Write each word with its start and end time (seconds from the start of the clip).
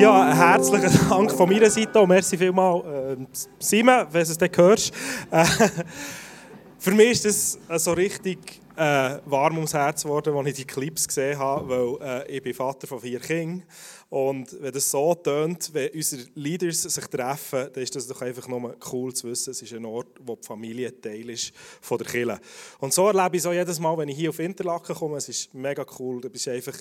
Ja, 0.00 0.32
herzlichen 0.32 1.08
Dank 1.08 1.32
von 1.32 1.48
meiner 1.48 1.68
Seite 1.68 2.00
und 2.00 2.08
merci 2.08 2.38
vielmals, 2.38 2.84
äh, 2.86 3.16
Simon, 3.58 4.06
wenn 4.12 4.24
du 4.24 4.30
es 4.30 4.38
dann 4.38 4.50
hörst. 4.54 4.92
Äh, 5.28 5.44
für 6.78 6.92
mich 6.92 7.10
ist 7.10 7.24
das 7.24 7.58
äh, 7.68 7.78
so 7.80 7.94
richtig 7.94 8.38
äh, 8.76 9.18
warm 9.24 9.56
ums 9.56 9.74
Herz 9.74 10.04
geworden, 10.04 10.36
als 10.36 10.46
ich 10.50 10.54
die 10.54 10.64
Clips 10.64 11.08
gesehen 11.08 11.36
habe, 11.36 11.68
weil 11.68 12.26
äh, 12.28 12.36
ich 12.36 12.40
bin 12.44 12.54
Vater 12.54 12.86
von 12.86 13.00
vier 13.00 13.18
Kindern 13.18 13.64
und 14.08 14.56
wenn 14.60 14.72
das 14.72 14.88
so 14.88 15.16
tönt, 15.16 15.74
wenn 15.74 15.90
unsere 15.92 16.22
Leaders 16.36 16.82
sich 16.82 17.06
treffen, 17.08 17.68
dann 17.72 17.82
ist 17.82 17.96
das 17.96 18.06
doch 18.06 18.22
einfach 18.22 18.46
nur 18.46 18.76
cool 18.92 19.12
zu 19.12 19.26
wissen, 19.26 19.50
es 19.50 19.62
ist 19.62 19.72
ein 19.72 19.84
Ort, 19.84 20.16
wo 20.20 20.36
die 20.36 20.46
Familie 20.46 21.00
Teil 21.00 21.28
ist 21.28 21.52
von 21.80 21.98
der 21.98 22.06
Kirche. 22.06 22.38
Und 22.78 22.94
so 22.94 23.08
erlebe 23.08 23.36
ich 23.36 23.42
es 23.42 23.46
auch 23.46 23.52
jedes 23.52 23.80
Mal, 23.80 23.98
wenn 23.98 24.08
ich 24.08 24.16
hier 24.16 24.30
auf 24.30 24.38
Interlaken 24.38 24.94
komme, 24.94 25.16
es 25.16 25.28
ist 25.28 25.52
mega 25.54 25.84
cool, 25.98 26.20
du 26.20 26.30
bist 26.30 26.46
einfach 26.46 26.78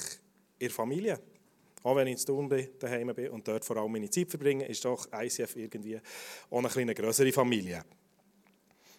in 0.59 0.67
der 0.67 0.69
Familie. 0.69 1.19
Auch 1.87 1.95
wenn 1.95 2.07
ich 2.07 2.19
in 2.19 2.25
Thun 2.25 2.49
bin, 2.49 2.67
daheim 2.79 3.15
bin 3.15 3.29
und 3.29 3.47
dort 3.47 3.63
vor 3.63 3.77
allem 3.77 3.89
meine 3.89 4.09
Zeit 4.09 4.29
verbringe, 4.29 4.65
ist 4.65 4.83
doch 4.83 5.07
ICF 5.09 5.55
irgendwie 5.55 5.97
auch 6.49 6.75
eine 6.75 6.93
größere 6.93 7.31
Familie. 7.31 7.81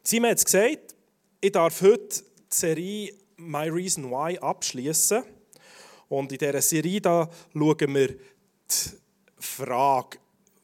Simon 0.03 0.31
hat 0.31 0.39
es 0.39 0.47
gesagt, 0.47 0.97
ich 1.39 1.53
darf 1.53 1.83
heute 1.83 2.09
die 2.09 2.25
Serie 2.49 3.15
My 3.37 3.69
Reason 3.69 4.11
Why 4.11 4.39
abschließen. 4.39 5.23
Und 6.09 6.33
in 6.33 6.39
dieser 6.39 6.63
Serie 6.63 7.03
da 7.03 7.29
schauen 7.53 7.95
wir 7.95 8.09
die 8.09 8.91
Frage, 9.39 10.17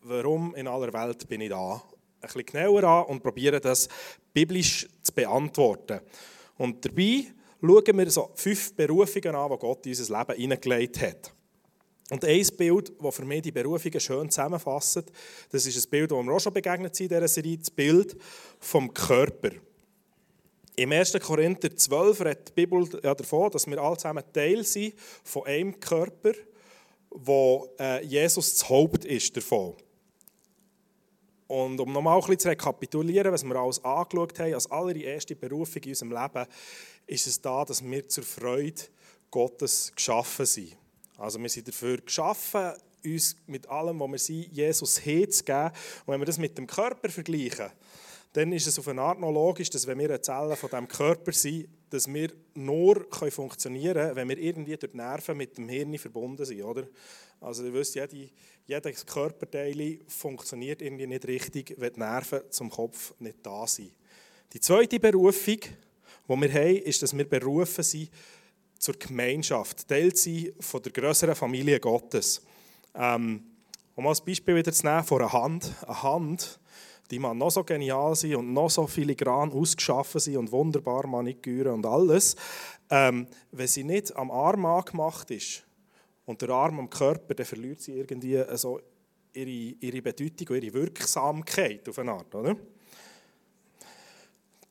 warum 0.04 0.54
in 0.54 0.66
aller 0.66 0.95
Welt 0.95 1.29
bin 1.29 1.43
ich 1.43 1.51
da, 1.51 1.74
ein 1.74 1.82
bisschen 2.23 2.46
genauer 2.46 2.84
an 2.84 3.04
und 3.04 3.23
probieren 3.23 3.60
das 3.60 3.87
biblisch 4.32 4.88
zu 5.02 5.12
beantworten. 5.12 6.01
Und 6.56 6.82
dabei 6.87 7.27
schauen 7.60 7.98
wir 7.98 8.10
so 8.10 8.30
fünf 8.34 8.74
Berufungen 8.74 9.34
an, 9.34 9.51
die 9.51 9.59
Gott 9.59 9.84
in 9.84 9.93
unser 9.93 10.18
Leben 10.18 10.41
hineingelegt 10.41 11.02
hat. 11.02 11.34
Und 12.14 12.24
ein 12.24 12.46
Bild, 12.56 12.92
das 13.02 13.16
für 13.16 13.24
mich 13.24 13.42
die 13.42 13.50
Berufungen 13.50 13.98
schön 13.98 14.30
zusammenfasst, 14.30 15.02
das 15.50 15.66
ist 15.66 15.84
ein 15.84 15.91
Bild, 15.91 16.12
das 16.12 16.24
wir 16.24 16.32
auch 16.32 16.38
schon 16.38 16.52
begegnet 16.52 16.95
sind 16.95 17.10
in 17.10 17.16
dieser 17.16 17.27
Serie, 17.27 17.59
das 17.59 17.73
Bild 17.73 18.16
vom 18.60 18.95
Körper. 18.95 19.51
Im 20.76 20.93
1. 20.93 21.15
Korinther 21.21 21.74
12 21.74 22.21
redet 22.21 22.48
die 22.51 22.52
Bibel 22.52 22.88
davon, 22.88 23.51
dass 23.51 23.66
wir 23.66 23.82
alle 23.82 23.96
zusammen 23.96 24.23
Teil 24.32 24.62
sind 24.62 24.95
von 25.24 25.45
einem 25.46 25.80
Körper, 25.80 26.34
wo 27.10 27.68
äh, 27.80 28.04
Jesus 28.04 28.59
das 28.59 28.68
Haupt 28.68 29.04
ist 29.06 29.37
davon. 29.37 29.74
Und 31.49 31.80
um 31.80 31.93
nochmal 31.93 32.15
ein 32.15 32.21
bisschen 32.21 32.38
zu 32.38 32.49
rekapitulieren, 32.51 33.32
was 33.32 33.43
wir 33.43 33.56
alles 33.56 33.84
angeschaut 33.84 34.38
haben, 34.38 34.54
als 34.54 34.71
allererste 34.71 35.34
Berufung 35.34 35.82
in 35.82 35.90
unserem 35.90 36.12
Leben, 36.12 36.46
ist 37.09 37.26
es 37.26 37.40
da, 37.40 37.65
dass 37.65 37.82
wir 37.82 38.09
zur 38.09 38.23
Freude 38.23 38.82
Gottes 39.32 39.90
geschaffen 39.96 40.46
sind. 40.46 40.76
Also 41.16 41.40
wir 41.40 41.48
sind 41.48 41.68
dafür 41.68 41.98
geschaffen, 41.98 42.73
uns 43.04 43.37
mit 43.46 43.68
allem, 43.68 44.01
was 44.01 44.10
wir 44.10 44.18
sind, 44.18 44.52
Jesus 44.52 45.04
herzugeben. 45.04 45.71
Und 46.06 46.12
wenn 46.12 46.21
wir 46.21 46.26
das 46.26 46.38
mit 46.38 46.56
dem 46.56 46.66
Körper 46.66 47.09
vergleichen, 47.09 47.71
dann 48.32 48.51
ist 48.52 48.66
es 48.66 48.79
auf 48.80 48.88
eine 48.88 49.01
Art 49.01 49.21
noch 49.21 49.30
logisch, 49.30 49.71
dass 49.71 49.87
wenn 49.87 49.98
wir 49.98 50.09
eine 50.09 50.21
Zelle 50.21 50.56
von 50.56 50.68
diesem 50.68 50.88
Körper 50.88 51.32
sind, 51.32 51.68
dass 51.90 52.12
wir 52.12 52.32
nur 52.54 53.06
funktionieren 53.30 53.95
können, 53.95 54.16
wenn 54.16 54.29
wir 54.29 54.38
irgendwie 54.38 54.76
durch 54.76 54.90
die 54.90 54.96
Nerven 54.96 55.37
mit 55.37 55.56
dem 55.56 55.68
Hirn 55.68 55.96
verbunden 55.98 56.45
sind. 56.45 56.62
Oder? 56.65 56.88
Also 57.40 57.65
ihr 57.65 57.73
wisst, 57.73 57.95
jede, 57.95 58.30
jedes 58.66 59.06
Körperteil 59.06 60.01
funktioniert 60.09 60.82
irgendwie 60.82 61.06
nicht 61.06 61.28
richtig, 61.28 61.74
wenn 61.78 61.93
die 61.93 62.01
Nerven 62.01 62.40
zum 62.51 62.71
Kopf 62.71 63.15
nicht 63.21 63.38
da 63.45 63.68
sind. 63.68 63.93
Die 64.53 64.59
zweite 64.60 64.99
Berufung, 64.99 65.59
die 66.28 66.41
wir 66.41 66.53
haben, 66.53 66.76
ist, 66.78 67.03
dass 67.03 67.16
wir 67.16 67.28
berufen 67.28 67.84
sind, 67.84 68.10
zur 68.84 68.99
Gemeinschaft, 68.99 69.88
Teil 69.88 70.15
sein 70.15 70.53
von 70.60 70.82
der 70.82 70.93
größeren 70.93 71.34
Familie 71.34 71.81
Gottes. 71.81 72.43
Ähm, 72.94 73.43
um 73.94 74.06
als 74.06 74.22
Beispiel 74.22 74.56
wieder 74.56 74.72
zu 74.72 74.84
nehmen, 74.84 75.04
von 75.04 75.22
einer 75.22 75.32
Hand. 75.32 75.75
Eine 75.87 76.03
Hand, 76.03 76.60
die 77.10 77.19
man 77.19 77.38
noch 77.38 77.50
so 77.50 77.65
genial 77.65 78.15
sein 78.15 78.37
und 78.37 78.53
noch 78.53 78.69
so 78.69 78.87
filigran 78.87 79.53
ausgeschaffen 79.53 80.21
sein 80.21 80.37
und 80.37 80.53
wunderbar 80.53 81.06
maniküre 81.06 81.72
und 81.72 81.87
alles. 81.87 82.37
Ähm, 82.91 83.27
wenn 83.53 83.67
sie 83.67 83.84
nicht 83.84 84.15
am 84.17 84.31
Arm 84.31 84.67
angemacht 84.67 85.31
ist 85.31 85.65
und 86.27 86.43
der 86.43 86.51
Arm 86.51 86.78
am 86.78 86.91
Körper, 86.91 87.34
dann 87.34 87.47
verliert 87.47 87.81
sie 87.81 87.93
irgendwie 87.93 88.43
so 88.55 88.81
ihre, 89.33 89.77
ihre 89.81 90.03
Bedeutung 90.03 90.56
und 90.56 90.62
ihre 90.62 90.75
Wirksamkeit 90.75 91.89
auf 91.89 91.99
eine 91.99 92.12
Art, 92.12 92.34
oder? 92.34 92.55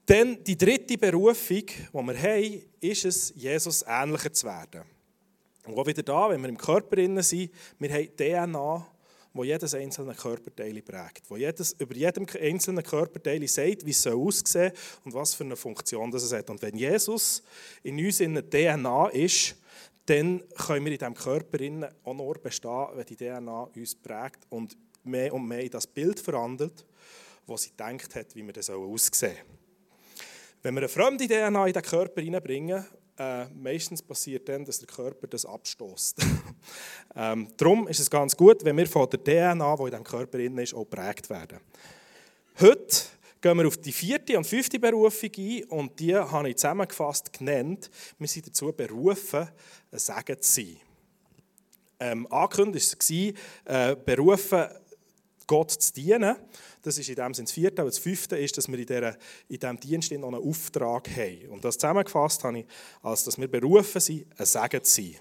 Dann 0.05 0.43
die 0.43 0.57
dritte 0.57 0.97
Berufung, 0.97 1.65
die 1.65 1.93
wir 1.93 2.21
haben, 2.21 2.61
ist 2.81 3.05
es, 3.05 3.33
Jesus 3.35 3.85
ähnlicher 3.87 4.33
zu 4.33 4.47
werden. 4.47 4.83
Und 5.65 5.77
auch 5.77 5.87
wieder 5.87 6.03
da, 6.03 6.29
wenn 6.29 6.41
wir 6.41 6.49
im 6.49 6.57
Körper 6.57 6.97
sind, 7.23 7.51
wir 7.79 7.93
haben 7.93 8.09
DNA, 8.17 8.87
wo 9.33 9.43
jedes 9.43 9.73
einzelne 9.73 10.13
Körperteil 10.13 10.81
prägt, 10.81 11.29
wo 11.29 11.37
jedes, 11.37 11.71
über 11.79 11.95
jedem 11.95 12.27
einzelnen 12.39 12.83
Körperteil 12.83 13.47
sagt, 13.47 13.85
wie 13.85 13.91
es 13.91 14.05
aussehen 14.05 14.71
soll 14.73 15.01
und 15.05 15.13
was 15.13 15.33
für 15.33 15.43
eine 15.43 15.55
Funktion 15.55 16.11
das 16.11 16.23
es 16.23 16.33
hat. 16.33 16.49
Und 16.49 16.61
wenn 16.61 16.75
Jesus 16.75 17.41
in 17.81 17.97
uns 17.97 18.19
in 18.19 18.35
der 18.35 18.49
DNA 18.49 19.07
ist, 19.09 19.55
dann 20.05 20.43
können 20.55 20.85
wir 20.85 20.91
in 20.91 20.97
diesem 20.99 21.15
Körper 21.15 21.57
auch 22.03 22.13
nur 22.13 22.35
bestehen, 22.35 22.87
wenn 22.93 23.05
die 23.05 23.15
DNA 23.15 23.63
uns 23.75 23.95
prägt 23.95 24.45
und 24.49 24.77
mehr 25.03 25.33
und 25.33 25.47
mehr 25.47 25.69
das 25.69 25.87
Bild 25.87 26.19
verwandelt, 26.19 26.85
das 27.47 27.63
sie 27.63 27.69
gedacht 27.69 28.15
hat, 28.15 28.35
wie 28.35 28.45
wir 28.45 28.53
das 28.53 28.69
aussehen 28.69 29.31
soll. 29.35 29.62
Wenn 30.65 30.75
wir 30.75 30.79
eine 30.79 30.87
fremde 30.87 31.27
DNA 31.27 31.67
in 31.67 31.73
den 31.73 31.81
Körper 31.81 32.21
hineinbringen, 32.21 32.85
äh, 33.17 33.45
meistens 33.49 34.01
passiert 34.01 34.47
dann, 34.47 34.63
dass 34.63 34.79
der 34.79 34.87
Körper 34.87 35.27
das 35.27 35.45
abstoßt. 35.45 36.25
ähm, 37.17 37.49
darum 37.57 37.85
ist 37.89 37.99
es 37.99 38.09
ganz 38.09 38.37
gut, 38.37 38.63
wenn 38.63 38.77
wir 38.77 38.87
von 38.87 39.09
der 39.09 39.21
DNA, 39.21 39.75
die 39.75 39.83
in 39.83 39.89
diesem 39.89 40.03
Körper 40.05 40.37
drin 40.37 40.57
ist, 40.59 40.73
auch 40.73 40.89
geprägt 40.89 41.29
werden. 41.29 41.59
Heute 42.61 42.95
gehen 43.41 43.57
wir 43.57 43.67
auf 43.67 43.75
die 43.75 43.91
vierte 43.91 44.37
und 44.37 44.47
fünfte 44.47 44.79
Berufung 44.79 45.31
ein 45.37 45.63
und 45.65 45.99
die 45.99 46.15
habe 46.15 46.49
ich 46.49 46.55
zusammengefasst 46.55 47.33
genannt. 47.33 47.91
Wir 48.17 48.27
sind 48.29 48.47
dazu 48.47 48.71
berufen, 48.71 49.49
ein 49.91 49.99
Segen 49.99 50.41
zu 50.41 50.49
sein. 50.49 50.77
Ähm, 51.99 52.25
angekündigt 52.31 52.97
war, 53.65 53.91
äh, 53.91 53.95
berufen, 53.97 54.63
Gott 55.45 55.71
zu 55.71 55.93
dienen. 55.93 56.37
Das 56.83 56.97
ist 56.97 57.09
in 57.09 57.15
dem 57.15 57.33
Sinne 57.33 57.45
das 57.45 57.53
vierte. 57.53 57.81
Aber 57.81 57.89
das 57.89 57.97
fünfte 57.97 58.37
ist, 58.37 58.57
dass 58.57 58.67
wir 58.67 58.77
in, 58.77 58.85
dieser, 58.85 59.17
in 59.47 59.59
diesem 59.59 59.79
Dienst 59.79 60.11
noch 60.11 60.27
einen 60.27 60.47
Auftrag 60.47 61.09
haben. 61.09 61.49
Und 61.49 61.65
das 61.65 61.77
zusammengefasst 61.77 62.43
habe 62.43 62.59
ich, 62.59 62.65
als 63.01 63.23
dass 63.23 63.39
wir 63.39 63.47
berufen 63.47 63.99
sind, 63.99 64.27
ein 64.37 64.45
Segen 64.45 64.83
zu 64.83 65.01
sein. 65.01 65.15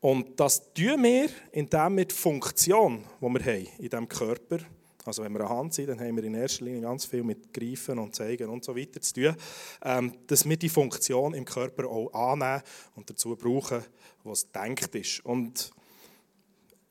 Und 0.00 0.40
das 0.40 0.72
tun 0.72 1.02
wir, 1.02 1.28
indem 1.52 1.96
wir 1.96 2.04
die 2.04 2.14
Funktion, 2.14 3.04
die 3.20 3.26
wir 3.26 3.44
haben 3.44 3.66
in 3.78 3.88
diesem 3.88 4.08
Körper, 4.08 4.58
also 5.04 5.24
wenn 5.24 5.32
wir 5.32 5.40
eine 5.40 5.48
Hand 5.48 5.74
sind, 5.74 5.88
dann 5.88 6.00
haben 6.00 6.16
wir 6.16 6.24
in 6.24 6.34
erster 6.34 6.64
Linie 6.64 6.82
ganz 6.82 7.04
viel 7.04 7.24
mit 7.24 7.52
Greifen 7.52 7.98
und 7.98 8.14
Zeigen 8.14 8.48
und 8.48 8.64
so 8.64 8.76
weiter 8.76 9.00
zu 9.00 9.14
tun, 9.14 9.36
ähm, 9.84 10.12
dass 10.28 10.48
wir 10.48 10.56
die 10.56 10.68
Funktion 10.68 11.34
im 11.34 11.44
Körper 11.44 11.88
auch 11.88 12.12
annehmen 12.12 12.62
und 12.94 13.10
dazu 13.10 13.34
brauchen, 13.34 13.82
was 14.22 14.50
denkt 14.50 14.94
ist. 14.94 15.24
Und 15.24 15.72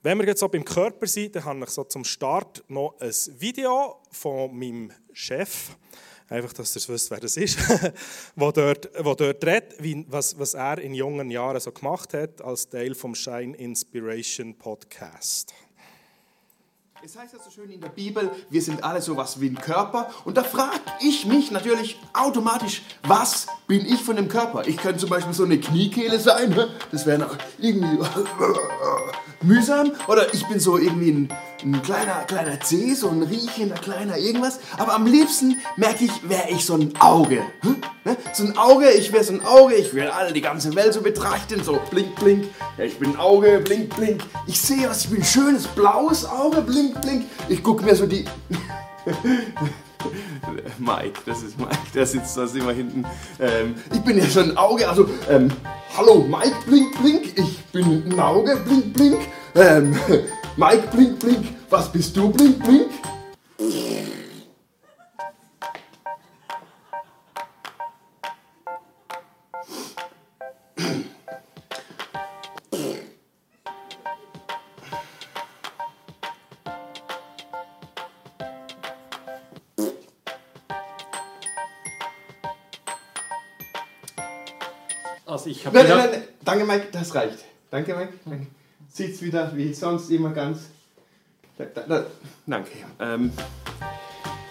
wenn 0.03 0.17
wir 0.17 0.25
jetzt 0.25 0.39
so 0.39 0.47
beim 0.47 0.65
Körper 0.65 1.05
sind, 1.05 1.35
dann 1.35 1.45
habe 1.45 1.59
ich 1.63 1.69
so 1.69 1.83
zum 1.83 2.03
Start 2.03 2.63
noch 2.67 2.95
ein 2.99 3.13
Video 3.39 4.01
von 4.11 4.57
meinem 4.57 4.91
Chef, 5.13 5.75
einfach, 6.27 6.53
dass 6.53 6.75
ihr 6.75 6.93
wisst, 6.93 7.11
wer 7.11 7.19
das 7.19 7.37
ist, 7.37 7.59
wo 8.35 8.51
dort, 8.51 8.89
wo 9.03 9.13
dort 9.13 9.45
redet, 9.45 9.75
wie, 9.79 10.05
was, 10.09 10.37
was 10.39 10.55
er 10.55 10.79
in 10.79 10.93
jungen 10.93 11.29
Jahren 11.29 11.59
so 11.59 11.71
gemacht 11.71 12.13
hat, 12.13 12.41
als 12.41 12.69
Teil 12.69 12.95
vom 12.95 13.13
Shine 13.13 13.55
Inspiration 13.55 14.57
Podcast. 14.57 15.53
Es 17.03 17.17
heißt 17.17 17.33
ja 17.33 17.39
so 17.43 17.49
schön 17.49 17.71
in 17.71 17.81
der 17.81 17.89
Bibel, 17.89 18.29
wir 18.51 18.61
sind 18.61 18.83
alle 18.83 19.01
sowas 19.01 19.41
wie 19.41 19.49
ein 19.49 19.55
Körper. 19.55 20.11
Und 20.23 20.37
da 20.37 20.43
frage 20.43 20.79
ich 20.99 21.25
mich 21.25 21.49
natürlich 21.49 21.99
automatisch, 22.13 22.83
was 23.07 23.47
bin 23.65 23.83
ich 23.87 23.99
von 24.03 24.17
dem 24.17 24.27
Körper? 24.27 24.67
Ich 24.67 24.77
könnte 24.77 24.99
zum 24.99 25.09
Beispiel 25.09 25.33
so 25.33 25.43
eine 25.43 25.59
Kniekehle 25.59 26.19
sein, 26.19 26.51
ne? 26.51 26.69
das 26.91 27.07
wäre 27.07 27.27
irgendwie 27.57 27.97
mühsam. 29.43 29.91
Oder 30.07 30.33
ich 30.33 30.45
bin 30.47 30.59
so 30.59 30.77
irgendwie 30.77 31.11
ein, 31.11 31.29
ein 31.63 31.81
kleiner, 31.81 32.23
kleiner 32.27 32.59
Zeh, 32.59 32.93
so 32.93 33.09
ein 33.09 33.23
riechender 33.23 33.75
kleiner 33.75 34.17
irgendwas. 34.17 34.59
Aber 34.77 34.93
am 34.93 35.05
liebsten 35.05 35.57
merke 35.77 36.05
ich, 36.05 36.29
wäre 36.29 36.49
ich 36.49 36.65
so 36.65 36.75
ein 36.75 36.93
Auge. 36.99 37.43
Hm? 37.61 37.77
So 38.33 38.45
ein 38.45 38.57
Auge, 38.57 38.89
ich 38.89 39.11
wäre 39.11 39.23
so 39.23 39.33
ein 39.33 39.45
Auge, 39.45 39.75
ich 39.75 39.93
will 39.93 40.07
alle 40.07 40.33
die 40.33 40.41
ganze 40.41 40.73
Welt 40.75 40.93
so 40.93 41.01
betrachten, 41.01 41.63
so 41.63 41.79
blink, 41.89 42.15
blink. 42.15 42.45
Ja, 42.77 42.85
ich 42.85 42.97
bin 42.97 43.11
ein 43.11 43.19
Auge, 43.19 43.59
blink, 43.59 43.95
blink. 43.95 44.23
Ich 44.47 44.59
sehe 44.59 44.89
was, 44.89 45.05
ich 45.05 45.11
bin 45.11 45.21
ein 45.21 45.25
schönes 45.25 45.67
blaues 45.67 46.25
Auge, 46.25 46.61
blink, 46.61 46.99
blink. 47.01 47.25
Ich 47.47 47.61
gucke 47.61 47.83
mir 47.83 47.95
so 47.95 48.05
die... 48.05 48.25
Mike, 50.79 51.21
das 51.25 51.43
ist 51.43 51.59
Mike, 51.59 51.77
der 51.93 52.05
sitzt 52.05 52.37
da 52.37 52.45
immer 52.45 52.73
hinten. 52.73 53.05
Ähm, 53.39 53.75
ich 53.93 54.01
bin 54.01 54.17
ja 54.17 54.25
schon 54.25 54.51
ein 54.51 54.57
Auge, 54.57 54.87
also, 54.87 55.09
ähm, 55.29 55.49
hallo 55.97 56.25
Mike, 56.27 56.55
blink, 56.65 56.99
blink, 57.01 57.33
ich 57.37 57.59
bin 57.71 58.03
ein 58.11 58.19
Auge, 58.19 58.57
blink, 58.65 58.93
blink. 58.93 59.19
Ähm, 59.55 59.95
Mike, 60.57 60.87
blink, 60.91 61.19
blink, 61.19 61.47
was 61.69 61.91
bist 61.91 62.15
du, 62.15 62.29
blink, 62.29 62.63
blink? 62.63 62.89
Also 85.31 85.49
ich 85.49 85.65
habe 85.65 85.77
Nein, 85.77 85.87
nein, 85.87 86.09
nein, 86.11 86.23
danke 86.43 86.65
Mike, 86.65 86.87
das 86.91 87.15
reicht. 87.15 87.37
Danke 87.69 87.95
Mike. 87.95 88.13
Danke. 88.25 88.47
Sieht's 88.91 89.21
wieder 89.21 89.55
wie 89.55 89.73
sonst 89.73 90.11
immer 90.11 90.31
ganz. 90.31 90.63
Da, 91.57 91.63
da, 91.73 91.81
da. 91.87 92.05
Danke. 92.45 92.71
Ähm, 92.99 93.31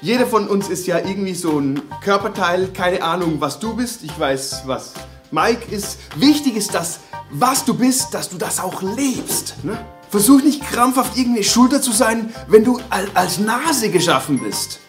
jeder 0.00 0.26
von 0.26 0.48
uns 0.48 0.70
ist 0.70 0.86
ja 0.86 0.96
irgendwie 0.98 1.34
so 1.34 1.58
ein 1.58 1.82
Körperteil. 2.02 2.68
Keine 2.68 3.02
Ahnung, 3.02 3.42
was 3.42 3.58
du 3.58 3.76
bist. 3.76 4.02
Ich 4.04 4.18
weiß, 4.18 4.62
was 4.64 4.94
Mike 5.30 5.70
ist. 5.70 5.98
Wichtig 6.16 6.56
ist, 6.56 6.74
dass 6.74 7.00
was 7.30 7.66
du 7.66 7.74
bist, 7.74 8.14
dass 8.14 8.30
du 8.30 8.38
das 8.38 8.58
auch 8.58 8.80
lebst. 8.80 9.62
Ne? 9.62 9.78
Versuch 10.08 10.42
nicht 10.42 10.62
krampfhaft 10.62 11.14
irgendeine 11.14 11.44
Schulter 11.44 11.82
zu 11.82 11.92
sein, 11.92 12.32
wenn 12.48 12.64
du 12.64 12.80
als 13.14 13.38
Nase 13.38 13.90
geschaffen 13.90 14.40
bist. 14.40 14.80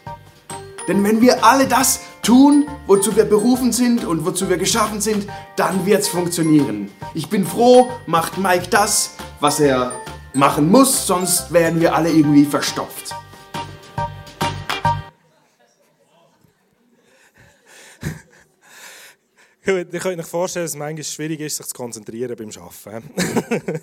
Denn 0.87 1.03
wenn 1.03 1.19
wir 1.19 1.43
alle 1.43 1.67
das 1.67 1.99
tun, 2.21 2.67
wozu 2.87 3.15
wir 3.15 3.25
berufen 3.25 3.71
sind 3.71 4.05
und 4.05 4.25
wozu 4.25 4.49
wir 4.49 4.57
geschaffen 4.57 5.01
sind, 5.01 5.27
dann 5.55 5.85
wird's 5.85 6.07
funktionieren. 6.07 6.89
Ich 7.13 7.29
bin 7.29 7.45
froh, 7.45 7.89
macht 8.05 8.37
Mike 8.37 8.67
das, 8.69 9.15
was 9.39 9.59
er 9.59 9.91
machen 10.33 10.69
muss, 10.69 11.07
sonst 11.07 11.51
werden 11.51 11.81
wir 11.81 11.95
alle 11.95 12.09
irgendwie 12.09 12.45
verstopft. 12.45 13.15
Ihr 19.63 19.85
könnt 19.85 20.19
euch 20.19 20.25
vorstellen, 20.25 20.63
dass 20.63 20.71
es 20.71 20.77
manchmal 20.77 21.03
schwierig 21.03 21.39
ist, 21.41 21.57
sich 21.57 21.67
zu 21.67 21.75
konzentrieren 21.75 22.35
beim 22.35 22.49
Arbeiten. 22.49 23.11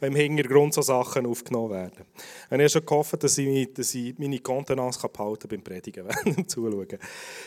Wenn 0.00 0.12
im 0.12 0.16
Hintergrund 0.16 0.72
so 0.72 0.80
Sachen 0.80 1.26
aufgenommen 1.26 1.72
werden. 1.72 2.06
Ich 2.46 2.52
habe 2.52 2.68
schon 2.70 2.86
gehofft, 2.86 3.22
dass 3.22 3.36
ich, 3.36 3.74
dass 3.74 3.94
ich 3.94 4.18
meine 4.18 4.38
Kontenance 4.38 4.98
behalten 5.06 5.40
kann 5.40 5.48
beim 5.50 5.62
Predigen, 5.62 6.08
dem 6.24 6.48
Zuschauen. 6.48 6.98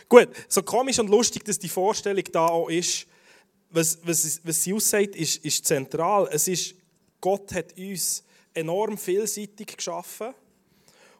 Gut, 0.07 0.29
so 0.47 0.61
komisch 0.61 0.99
und 0.99 1.09
lustig, 1.09 1.43
dass 1.43 1.57
die 1.57 1.69
Vorstellung 1.69 2.23
da 2.31 2.45
auch 2.45 2.69
ist, 2.69 3.07
was, 3.71 3.97
was, 4.03 4.39
was 4.43 4.63
sie 4.63 4.73
aussagt, 4.73 5.15
ist, 5.15 5.43
ist 5.43 5.65
zentral. 5.65 6.29
Es 6.31 6.47
ist, 6.47 6.75
Gott 7.19 7.51
hat 7.53 7.75
uns 7.75 8.23
enorm 8.53 8.99
vielseitig 8.99 9.77
geschaffen 9.77 10.35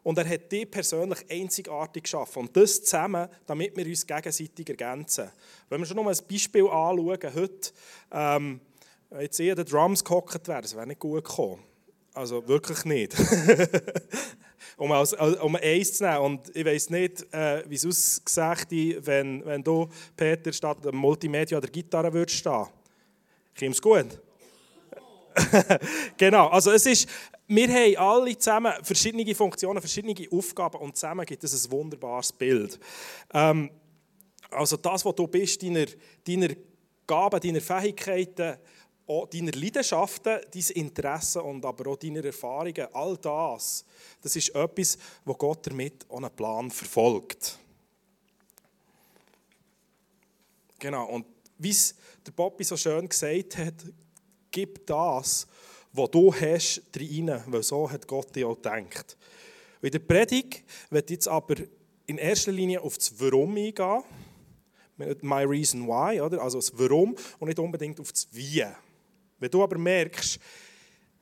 und 0.02 0.18
er 0.18 0.28
hat 0.28 0.50
die 0.50 0.66
persönlich 0.66 1.18
einzigartig 1.30 2.04
geschaffen. 2.04 2.40
Und 2.40 2.56
das 2.56 2.82
zusammen, 2.82 3.28
damit 3.46 3.76
wir 3.76 3.86
uns 3.86 4.06
gegenseitig 4.06 4.68
ergänzen. 4.68 5.30
Wenn 5.68 5.80
wir 5.80 5.86
schon 5.86 5.96
noch 5.96 6.04
mal 6.04 6.14
ein 6.14 6.26
Beispiel 6.28 6.62
anschauen, 6.62 7.34
heute, 7.34 7.70
ähm, 8.10 8.60
jetzt 9.20 9.38
eher 9.38 9.54
den 9.54 9.64
Drums 9.64 10.02
gehockt 10.02 10.48
wäre, 10.48 10.62
das 10.62 10.74
wäre 10.74 10.86
nicht 10.86 11.00
gut 11.00 11.24
gekommen. 11.24 11.62
Also 12.14 12.46
wirklich 12.46 12.84
nicht. 12.84 13.14
um, 14.76 14.90
als, 14.92 15.12
um 15.14 15.56
eins 15.56 15.94
zu 15.94 16.04
nehmen. 16.04 16.18
Und 16.18 16.56
ich 16.56 16.64
weiss 16.64 16.90
nicht, 16.90 17.32
äh, 17.32 17.62
wie 17.68 17.76
es 17.76 17.86
aussieht, 17.86 19.06
wenn, 19.06 19.44
wenn 19.44 19.62
du, 19.62 19.88
Peter, 20.16 20.52
statt 20.52 20.78
Multimedia 20.92 21.58
oder 21.58 21.68
Gitarre 21.68 22.12
würdest 22.12 22.38
stehen. 22.38 22.66
Kommt 23.58 23.74
es 23.74 23.82
gut? 23.82 24.20
genau, 26.16 26.48
also 26.48 26.72
es 26.72 26.86
ist, 26.86 27.08
wir 27.46 27.68
haben 27.68 27.96
alle 27.96 28.38
zusammen 28.38 28.72
verschiedene 28.82 29.34
Funktionen, 29.34 29.80
verschiedene 29.80 30.14
Aufgaben 30.30 30.78
und 30.78 30.96
zusammen 30.96 31.26
gibt 31.26 31.42
es 31.44 31.66
ein 31.66 31.70
wunderbares 31.70 32.32
Bild. 32.32 32.78
Ähm, 33.32 33.70
also 34.50 34.76
das, 34.76 35.04
was 35.04 35.14
du 35.14 35.26
bist, 35.26 35.62
deiner, 35.62 35.86
deiner 36.26 36.54
Gaben, 37.06 37.40
deiner 37.40 37.60
Fähigkeiten, 37.60 38.56
auch 39.06 39.26
deiner 39.26 39.52
Leidenschaften, 39.52 40.40
deine 40.52 40.70
Interessen 40.74 41.42
und 41.42 41.64
aber 41.64 41.90
auch 41.90 41.96
deiner 41.96 42.24
Erfahrungen, 42.24 42.86
all 42.92 43.16
das, 43.16 43.84
das 44.20 44.36
ist 44.36 44.54
etwas, 44.54 44.96
wo 45.24 45.34
Gott 45.34 45.66
damit 45.66 46.06
einen 46.10 46.30
Plan 46.30 46.70
verfolgt. 46.70 47.58
Genau, 50.78 51.06
und 51.06 51.26
wie 51.58 51.70
es 51.70 51.94
der 52.26 52.32
Poppy 52.32 52.64
so 52.64 52.76
schön 52.76 53.08
gesagt 53.08 53.56
hat, 53.56 53.74
gib 54.52 54.86
das, 54.86 55.46
was 55.92 56.10
du 56.10 56.32
hast, 56.32 56.82
rein, 56.96 57.42
weil 57.46 57.62
so 57.62 57.90
hat 57.90 58.06
Gott 58.06 58.34
dir 58.34 58.48
auch 58.48 58.56
gedacht. 58.56 59.16
In 59.82 59.90
der 59.90 59.98
Predigt 59.98 60.62
wird 60.90 61.10
jetzt 61.10 61.26
aber 61.26 61.56
in 62.06 62.18
erster 62.18 62.52
Linie 62.52 62.80
auf 62.80 62.96
das 62.96 63.18
Warum 63.18 63.56
eingehen. 63.56 64.04
My 65.22 65.42
reason 65.42 65.88
why, 65.88 66.20
oder? 66.20 66.40
also 66.40 66.58
das 66.58 66.72
Warum 66.78 67.16
und 67.38 67.48
nicht 67.48 67.58
unbedingt 67.58 67.98
auf 67.98 68.12
das 68.12 68.28
Wie. 68.30 68.64
Wenn 69.40 69.50
du 69.50 69.62
aber 69.62 69.76
merkst, 69.76 70.38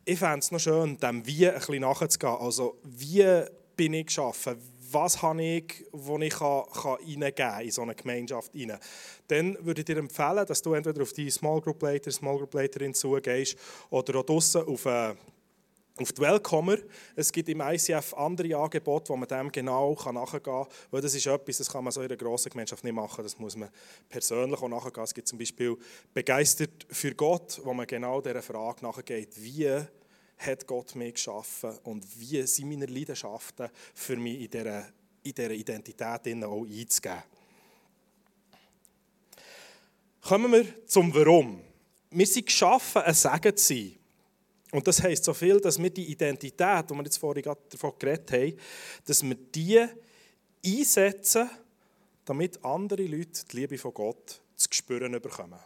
ich 0.05 0.19
fände 0.19 0.41
es 0.41 0.51
noch 0.51 0.61
schön, 0.61 0.99
dem 0.99 1.27
Wie 1.27 1.49
ein 1.49 1.55
bisschen 1.55 1.81
nachzugehen. 1.81 2.37
Also, 2.39 2.79
wie 2.83 3.45
bin 3.77 3.95
ich 3.95 4.07
geschaffen? 4.07 4.57
Was 4.93 5.23
habe 5.23 5.43
ich, 5.43 5.87
was 5.93 6.21
ich 6.21 6.35
kann, 6.35 6.65
kann 6.73 6.95
reingeben 6.95 7.35
kann 7.35 7.63
in 7.63 7.71
so 7.71 7.83
eine 7.83 7.95
Gemeinschaft 7.95 8.55
rein. 8.55 8.79
Dann 9.29 9.65
würde 9.65 9.81
ich 9.81 9.85
dir 9.85 9.99
empfehlen, 9.99 10.47
dass 10.47 10.63
du 10.63 10.75
entweder 10.75 11.03
auf 11.03 11.13
die 11.13 11.31
Small 11.31 11.61
Group 11.61 11.83
Leiter, 11.83 12.11
Small 12.11 12.39
Group 12.39 12.55
Leiterin 12.55 12.95
zugehst 12.95 13.57
oder 13.91 14.19
auch 14.19 14.25
draussen 14.25 14.63
auf, 14.63 14.87
äh, 14.87 15.15
auf 16.01 16.13
die 16.13 16.21
Welcomer. 16.23 16.77
Es 17.15 17.31
gibt 17.31 17.49
im 17.49 17.61
ICF 17.61 18.15
andere 18.15 18.57
Angebote, 18.57 19.11
wo 19.11 19.17
man 19.17 19.29
dem 19.29 19.53
genau 19.53 19.97
nachgehen 20.13 20.43
kann. 20.43 20.67
Weil 20.91 21.01
das 21.01 21.15
ist 21.15 21.27
etwas, 21.27 21.59
das 21.59 21.71
kann 21.71 21.85
man 21.85 21.93
so 21.93 22.01
in 22.01 22.09
einer 22.09 22.17
grossen 22.17 22.51
Gemeinschaft 22.51 22.85
nicht 22.85 22.95
machen. 22.95 23.23
Das 23.23 23.39
muss 23.39 23.57
man 23.57 23.69
persönlich 24.09 24.61
auch 24.61 24.69
nachgehen. 24.69 25.05
Es 25.05 25.15
gibt 25.15 25.29
zum 25.29 25.39
Beispiel 25.39 25.77
«Begeistert 26.15 26.87
für 26.89 27.15
Gott», 27.15 27.61
wo 27.65 27.75
man 27.75 27.87
genau 27.87 28.21
dieser 28.21 28.43
Frage 28.43 28.85
nachgeht, 28.85 29.35
wie 29.37 29.85
hat 30.41 30.67
Gott 30.67 30.95
mich 30.95 31.15
geschaffen 31.15 31.79
und 31.85 32.05
wie 32.19 32.47
sind 32.47 32.69
meine 32.69 32.87
Leidenschaften 32.87 33.69
für 33.95 34.17
mich 34.17 34.41
in 34.41 34.51
dieser, 34.51 34.87
in 35.23 35.35
dieser 35.35 35.51
Identität 35.51 36.45
auch 36.45 36.67
einzugeben. 36.67 37.23
Kommen 40.23 40.53
wir 40.53 40.87
zum 40.87 41.15
Warum. 41.15 41.63
Wir 42.11 42.27
sind 42.27 42.47
geschaffen, 42.47 43.03
ein 43.03 43.15
Segen 43.15 43.57
zu 43.57 43.75
sein. 43.75 43.97
Und 44.73 44.87
das 44.87 45.03
heisst 45.03 45.25
so 45.25 45.35
viel, 45.35 45.61
dass 45.61 45.83
wir 45.83 45.91
die 45.91 46.11
Identität, 46.11 46.91
die 46.91 46.95
wir 46.95 47.05
jetzt 47.05 47.19
vorhin 47.19 47.43
gerade 47.43 47.61
davon 47.69 47.93
geredet 47.99 48.33
haben, 48.33 48.57
dass 49.05 49.23
wir 49.23 49.35
die 49.35 49.87
einsetzen, 50.65 51.51
damit 52.25 52.65
andere 52.65 53.03
Leute 53.05 53.45
die 53.51 53.57
Liebe 53.57 53.79
von 53.79 53.93
Gott 53.93 54.41
zu 54.57 54.69
spüren 54.71 55.13
bekommen. 55.21 55.59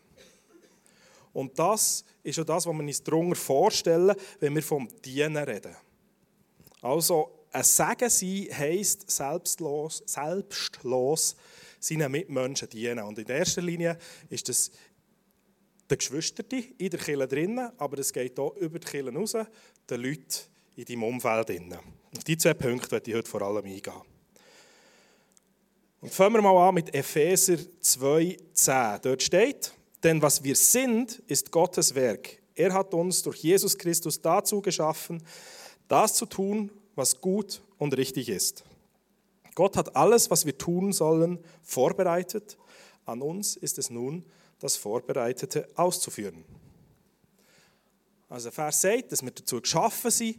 Und 1.34 1.58
das 1.58 2.04
ist 2.22 2.38
auch 2.38 2.44
das, 2.44 2.64
was 2.64 2.72
wir 2.72 2.82
uns 2.82 3.02
darunter 3.02 3.36
vorstellen, 3.36 4.16
wenn 4.40 4.54
wir 4.54 4.62
vom 4.62 4.88
Dienen 5.04 5.36
reden. 5.36 5.76
Also, 6.80 7.46
ein 7.52 7.62
Segen 7.62 8.10
sein 8.10 8.48
heisst 8.58 9.10
selbstlos, 9.10 10.02
selbstlos 10.06 11.36
seinen 11.78 12.10
Mitmenschen 12.10 12.68
dienen. 12.68 13.04
Und 13.04 13.18
in 13.18 13.26
erster 13.26 13.62
Linie 13.62 13.98
ist 14.28 14.48
das 14.48 14.70
der 15.88 15.98
Geschwisterte 15.98 16.56
in 16.78 16.90
der 16.90 16.98
Kirche 16.98 17.28
drinnen, 17.28 17.70
aber 17.76 17.98
es 17.98 18.12
geht 18.12 18.38
auch 18.38 18.56
über 18.56 18.78
die 18.78 18.86
Kirche 18.86 19.12
raus, 19.12 19.36
den 19.88 20.00
Leuten 20.00 20.26
in 20.76 20.84
deinem 20.84 21.02
Umfeld 21.04 21.48
drinnen. 21.48 21.78
Auf 22.16 22.24
diese 22.24 22.38
zwei 22.38 22.54
Punkte 22.54 22.90
werde 22.90 23.10
ich 23.10 23.16
heute 23.16 23.30
vor 23.30 23.42
allem 23.42 23.64
eingehen. 23.64 24.02
Und 26.00 26.12
fangen 26.12 26.34
wir 26.34 26.42
mal 26.42 26.68
an 26.68 26.74
mit 26.74 26.94
Epheser 26.94 27.54
2,10. 27.54 28.98
Dort 29.00 29.22
steht, 29.22 29.72
denn 30.04 30.22
was 30.22 30.44
wir 30.44 30.54
sind, 30.54 31.22
ist 31.26 31.50
Gottes 31.50 31.94
Werk. 31.94 32.38
Er 32.54 32.72
hat 32.72 32.94
uns 32.94 33.22
durch 33.22 33.38
Jesus 33.38 33.76
Christus 33.76 34.20
dazu 34.20 34.60
geschaffen, 34.60 35.22
das 35.88 36.14
zu 36.14 36.26
tun, 36.26 36.70
was 36.94 37.20
gut 37.20 37.62
und 37.78 37.96
richtig 37.96 38.28
ist. 38.28 38.64
Gott 39.54 39.76
hat 39.76 39.96
alles, 39.96 40.30
was 40.30 40.46
wir 40.46 40.56
tun 40.56 40.92
sollen, 40.92 41.38
vorbereitet. 41.62 42.56
An 43.06 43.22
uns 43.22 43.56
ist 43.56 43.78
es 43.78 43.90
nun, 43.90 44.24
das 44.60 44.76
Vorbereitete 44.76 45.68
auszuführen. 45.74 46.44
Also 48.28 48.44
der 48.44 48.52
Vers 48.52 48.80
sagt, 48.80 49.12
dass 49.12 49.22
wir 49.22 49.30
dazu 49.30 49.60
geschaffen 49.60 50.10
sind, 50.10 50.38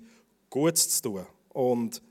Gutes 0.49 1.01
zu 1.01 1.09
tun. 1.09 1.25
Und 1.49 2.01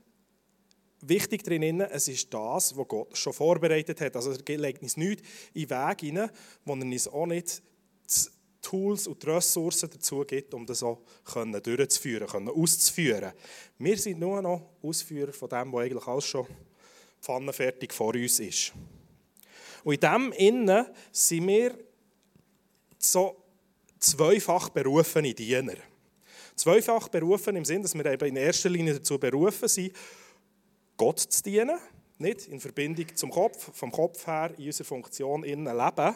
wichtig 1.07 1.43
drin, 1.43 1.81
es 1.81 2.07
ist 2.07 2.33
das, 2.33 2.75
was 2.75 2.87
Gott 2.87 3.17
schon 3.17 3.33
vorbereitet 3.33 4.01
hat. 4.01 4.15
Also 4.15 4.33
er 4.33 4.57
legt 4.57 4.81
uns 4.81 4.97
nichts 4.97 5.27
in 5.53 5.67
den 5.67 5.69
Weg 5.69 6.01
hinein, 6.01 6.29
wo 6.63 6.73
er 6.75 6.81
uns 6.81 7.07
auch 7.07 7.25
nicht 7.25 7.61
die 8.07 8.29
Tools 8.61 9.07
und 9.07 9.21
die 9.21 9.27
Ressourcen 9.27 9.89
dazu 9.91 10.23
gibt, 10.25 10.53
um 10.53 10.65
das 10.65 10.81
auch 10.81 11.01
durchzuführen, 11.63 12.49
auszuführen. 12.49 13.31
Wir 13.77 13.97
sind 13.97 14.19
nur 14.19 14.41
noch 14.41 14.69
Ausführer 14.81 15.33
von 15.33 15.49
dem, 15.49 15.71
was 15.71 15.83
eigentlich 15.83 16.07
alles 16.07 16.25
schon 16.25 16.47
pfannenfertig 17.21 17.93
vor 17.93 18.15
uns 18.15 18.39
ist. 18.39 18.73
Und 19.83 19.93
in 19.93 19.99
dem 19.99 20.31
Innen 20.31 20.85
sind 21.11 21.47
wir 21.47 21.77
so 22.97 23.35
zweifach 23.99 24.69
berufene 24.69 25.33
Diener. 25.33 25.75
Zweifach 26.55 27.09
berufen 27.09 27.55
im 27.55 27.65
Sinn, 27.65 27.81
dass 27.81 27.93
wir 27.93 28.05
eben 28.05 28.29
in 28.29 28.35
erster 28.37 28.69
Linie 28.69 28.95
dazu 28.95 29.19
berufen 29.19 29.67
sind, 29.67 29.93
Gott 30.97 31.19
zu 31.19 31.43
dienen, 31.43 31.77
nicht 32.17 32.47
in 32.47 32.59
Verbindung 32.59 33.07
zum 33.15 33.29
Kopf, 33.29 33.71
vom 33.73 33.91
Kopf 33.91 34.25
her 34.27 34.51
in 34.57 34.67
unserer 34.67 34.87
Funktion 34.87 35.43
innen 35.43 35.75
leben. 35.75 36.15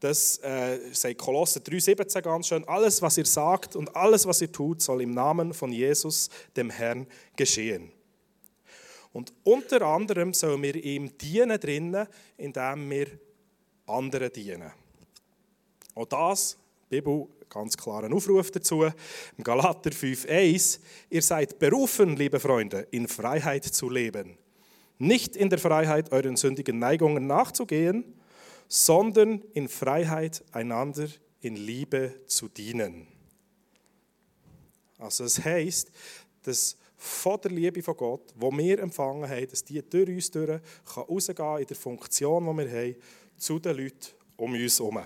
Das 0.00 0.38
äh, 0.38 0.78
sagt 0.92 1.18
Kolosser 1.18 1.60
3,17 1.60 2.22
ganz 2.22 2.48
schön. 2.48 2.66
Alles, 2.66 3.00
was 3.02 3.18
ihr 3.18 3.26
sagt 3.26 3.76
und 3.76 3.94
alles, 3.94 4.26
was 4.26 4.40
ihr 4.40 4.50
tut, 4.50 4.82
soll 4.82 5.02
im 5.02 5.12
Namen 5.12 5.54
von 5.54 5.70
Jesus, 5.70 6.28
dem 6.56 6.70
Herrn, 6.70 7.06
geschehen. 7.36 7.92
Und 9.12 9.32
unter 9.44 9.82
anderem 9.82 10.34
sollen 10.34 10.62
wir 10.62 10.74
ihm 10.74 11.16
dienen 11.18 11.60
drinnen, 11.60 12.08
indem 12.36 12.90
wir 12.90 13.06
anderen 13.86 14.32
dienen. 14.32 14.72
Auch 15.94 16.06
das, 16.06 16.56
die 16.90 16.96
Bibel, 16.96 17.28
ganz 17.52 17.76
klaren 17.76 18.12
Aufruf 18.12 18.50
dazu, 18.50 18.84
im 18.84 19.44
Galater 19.44 19.90
5,1, 19.90 20.80
ihr 21.10 21.22
seid 21.22 21.58
berufen, 21.58 22.16
liebe 22.16 22.40
Freunde, 22.40 22.86
in 22.90 23.08
Freiheit 23.08 23.64
zu 23.64 23.90
leben. 23.90 24.38
Nicht 24.98 25.36
in 25.36 25.50
der 25.50 25.58
Freiheit, 25.58 26.12
euren 26.12 26.36
sündigen 26.36 26.78
Neigungen 26.78 27.26
nachzugehen, 27.26 28.04
sondern 28.68 29.42
in 29.52 29.68
Freiheit, 29.68 30.42
einander 30.52 31.08
in 31.40 31.56
Liebe 31.56 32.14
zu 32.26 32.48
dienen. 32.48 33.06
Also 34.98 35.24
es 35.24 35.44
heißt, 35.44 35.90
dass 36.44 36.78
von 36.96 37.40
der 37.40 37.50
Liebe 37.50 37.82
von 37.82 37.96
Gott, 37.96 38.32
wo 38.36 38.50
wir 38.52 38.78
empfangen 38.78 39.28
haben, 39.28 39.48
dass 39.48 39.64
die 39.64 39.82
durch 39.82 40.08
uns 40.08 40.30
durch 40.30 40.60
kann 40.94 41.04
rausgehen 41.04 41.58
in 41.58 41.66
der 41.66 41.76
Funktion, 41.76 42.46
die 42.46 42.64
wir 42.64 42.70
haben, 42.70 42.96
zu 43.36 43.58
den 43.58 43.76
Leuten 43.76 44.06
um 44.36 44.52
uns 44.52 44.78
herum. 44.78 45.02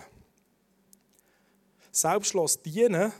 Selbstlos 1.97 2.61
dienen, 2.61 3.11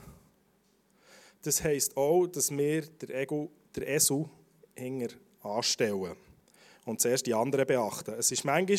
das 1.43 1.65
heisst 1.65 1.97
auch, 1.97 2.27
dass 2.27 2.51
wir 2.51 2.83
der, 2.83 3.23
Ego, 3.23 3.51
der 3.75 3.89
Esu 3.89 4.29
hinger 4.75 5.09
anstellen 5.43 6.15
und 6.85 7.01
zuerst 7.01 7.27
die 7.27 7.33
anderen 7.33 7.67
beachten. 7.67 8.15
Es 8.19 8.31
ist 8.31 8.45
manchmal, 8.45 8.79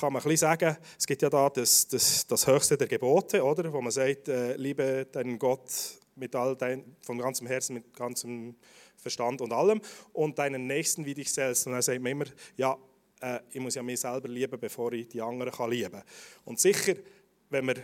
kann 0.00 0.12
man 0.12 0.36
sagen, 0.36 0.76
es 0.98 1.06
gibt 1.06 1.20
ja 1.20 1.28
da 1.28 1.50
das, 1.50 1.86
das, 1.86 2.26
das 2.26 2.46
Höchste 2.46 2.78
der 2.78 2.88
Gebote, 2.88 3.42
oder? 3.42 3.70
wo 3.72 3.80
man 3.82 3.92
sagt, 3.92 4.28
äh, 4.28 4.56
liebe 4.56 5.06
deinen 5.12 5.38
Gott 5.38 5.70
mit 6.14 6.34
all 6.34 6.56
dein, 6.56 6.96
von 7.02 7.18
ganzem 7.18 7.46
Herzen, 7.46 7.74
mit 7.74 7.94
ganzem 7.94 8.56
Verstand 8.96 9.42
und 9.42 9.52
allem 9.52 9.82
und 10.14 10.38
deinen 10.38 10.66
Nächsten 10.66 11.04
wie 11.04 11.14
dich 11.14 11.30
selbst. 11.30 11.66
Und 11.66 11.74
dann 11.74 11.82
sagt 11.82 12.00
man 12.00 12.12
immer, 12.12 12.24
ja, 12.56 12.76
äh, 13.20 13.40
ich 13.50 13.60
muss 13.60 13.74
ja 13.74 13.82
mich 13.82 14.00
selber 14.00 14.28
lieben, 14.28 14.58
bevor 14.58 14.92
ich 14.94 15.08
die 15.08 15.20
anderen 15.20 15.52
kann 15.52 15.70
lieben 15.70 15.92
kann. 15.92 16.04
Und 16.46 16.58
sicher, 16.58 16.94
wenn 17.50 17.66
wir 17.66 17.76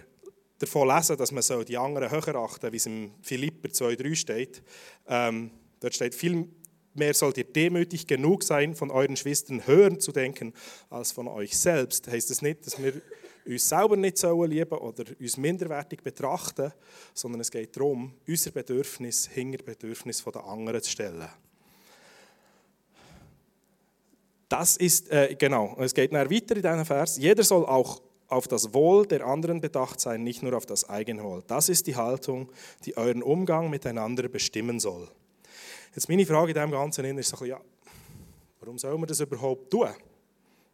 davon 0.62 0.88
lesen, 0.88 1.16
dass 1.16 1.32
man 1.32 1.64
die 1.64 1.76
anderen 1.76 2.10
höher 2.10 2.36
achten 2.36 2.60
soll, 2.62 2.72
wie 2.72 2.76
es 2.76 2.86
im 2.86 3.10
Philipper 3.22 3.68
2,3 3.68 4.14
steht, 4.14 4.62
ähm, 5.08 5.50
dort 5.80 5.94
steht, 5.94 6.14
viel 6.14 6.48
mehr 6.94 7.14
sollt 7.14 7.38
ihr 7.38 7.44
demütig 7.44 8.06
genug 8.06 8.42
sein, 8.44 8.74
von 8.74 8.90
euren 8.90 9.16
Schwestern 9.16 9.66
hören 9.66 9.98
zu 9.98 10.12
denken, 10.12 10.52
als 10.90 11.12
von 11.12 11.26
euch 11.28 11.56
selbst. 11.58 12.08
Heißt 12.08 12.30
das 12.30 12.42
nicht, 12.42 12.66
dass 12.66 12.82
wir 12.82 13.00
uns 13.44 13.68
selber 13.68 13.96
nicht 13.96 14.18
sollen 14.18 14.50
lieben 14.50 14.78
oder 14.78 15.04
uns 15.18 15.36
minderwertig 15.36 16.02
betrachten, 16.02 16.72
sondern 17.14 17.40
es 17.40 17.50
geht 17.50 17.76
darum, 17.76 18.14
unser 18.26 18.50
Bedürfnis 18.52 19.26
hinter 19.26 19.64
Bedürfnis 19.64 20.22
der 20.22 20.44
anderen 20.44 20.82
zu 20.82 20.90
stellen. 20.90 21.28
Das 24.48 24.76
ist, 24.76 25.10
äh, 25.10 25.34
genau, 25.38 25.76
es 25.80 25.94
geht 25.94 26.12
dann 26.12 26.30
weiter 26.30 26.56
in 26.56 26.62
diesem 26.62 26.84
Vers. 26.84 27.16
Jeder 27.16 27.42
soll 27.42 27.64
auch 27.64 28.02
auf 28.32 28.48
das 28.48 28.72
Wohl 28.72 29.06
der 29.06 29.26
anderen 29.26 29.60
bedacht 29.60 30.00
sein, 30.00 30.24
nicht 30.24 30.42
nur 30.42 30.56
auf 30.56 30.64
das 30.64 30.88
eigene 30.88 31.22
Wohl. 31.22 31.44
Das 31.46 31.68
ist 31.68 31.86
die 31.86 31.96
Haltung, 31.96 32.50
die 32.86 32.96
euren 32.96 33.22
Umgang 33.22 33.68
miteinander 33.68 34.26
bestimmen 34.28 34.80
soll. 34.80 35.06
Jetzt 35.94 36.08
meine 36.08 36.24
Frage 36.24 36.52
in 36.52 36.58
dem 36.58 36.70
Ganzen 36.70 37.18
ist 37.18 37.36
so 37.36 37.44
ja, 37.44 37.60
warum 38.60 38.78
soll 38.78 38.96
man 38.96 39.06
das 39.06 39.20
überhaupt 39.20 39.70
tun? 39.70 39.90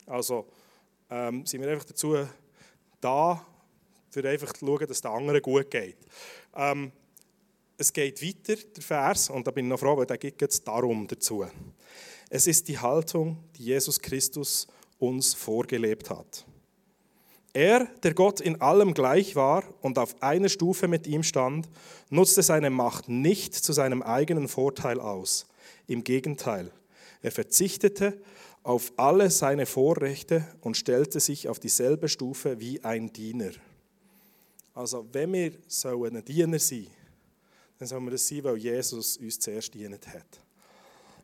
Also 0.07 0.47
ähm, 1.11 1.45
sind 1.45 1.61
wir 1.61 1.69
einfach 1.69 1.85
dazu 1.85 2.17
da, 3.00 3.45
für 4.11 4.29
einfach 4.29 4.53
zu 4.53 4.65
schauen, 4.65 4.87
dass 4.87 4.91
es 4.91 5.00
den 5.00 5.11
anderen 5.11 5.43
gut 5.43 5.69
geht. 5.69 5.97
Ähm, 6.55 6.93
es 7.77 7.93
geht 7.93 8.23
weiter, 8.23 8.55
der 8.77 8.83
Vers, 8.83 9.31
und 9.31 9.47
da 9.47 9.50
bin 9.50 9.67
ich 9.67 9.71
noch 9.71 9.81
froh, 9.81 9.97
weil 9.97 10.07
der 10.07 10.19
geht 10.19 10.41
jetzt 10.41 10.67
darum 10.67 11.09
dazu. 11.09 11.45
Es 12.31 12.47
ist 12.47 12.69
die 12.69 12.79
Haltung, 12.79 13.38
die 13.57 13.65
Jesus 13.65 14.00
Christus 14.00 14.69
uns 14.99 15.35
vorgelebt 15.35 16.09
hat. 16.11 16.45
Er, 17.52 17.87
der 18.02 18.14
Gott 18.14 18.40
in 18.40 18.61
allem 18.61 18.95
gleich 18.95 19.35
war 19.35 19.64
und 19.81 19.99
auf 19.99 20.23
einer 20.23 20.49
Stufe 20.49 20.87
mit 20.87 21.07
ihm 21.07 21.23
stand, 21.23 21.69
nutzte 22.11 22.43
seine 22.43 22.71
Macht 22.71 23.09
nicht 23.09 23.55
zu 23.55 23.73
seinem 23.73 24.02
eigenen 24.02 24.49
Vorteil 24.49 25.00
aus. 25.00 25.47
Im 25.87 26.05
Gegenteil, 26.05 26.71
er 27.23 27.33
verzichtete 27.33 28.21
auf 28.62 28.93
alle 28.97 29.31
seine 29.31 29.67
Vorrechte 29.67 30.47
und 30.61 30.76
stellte 30.76 31.21
sich 31.21 31.49
auf 31.49 31.59
dieselbe 31.59 32.09
Stufe 32.09 32.61
wie 32.61 32.85
ein 32.85 33.12
Diener. 33.12 33.50
Also 34.75 35.07
wenn 35.12 35.33
wir 35.33 35.52
so 35.67 36.05
ein 36.05 36.25
Diener 36.25 36.59
sein 36.59 36.87
dann 37.78 37.87
sollen 37.87 38.05
wir 38.05 38.11
das 38.11 38.26
sein, 38.26 38.43
weil 38.45 38.57
Jesus 38.57 39.17
uns 39.17 39.38
zuerst 39.38 39.73
dient 39.73 40.07
hat. 40.09 40.40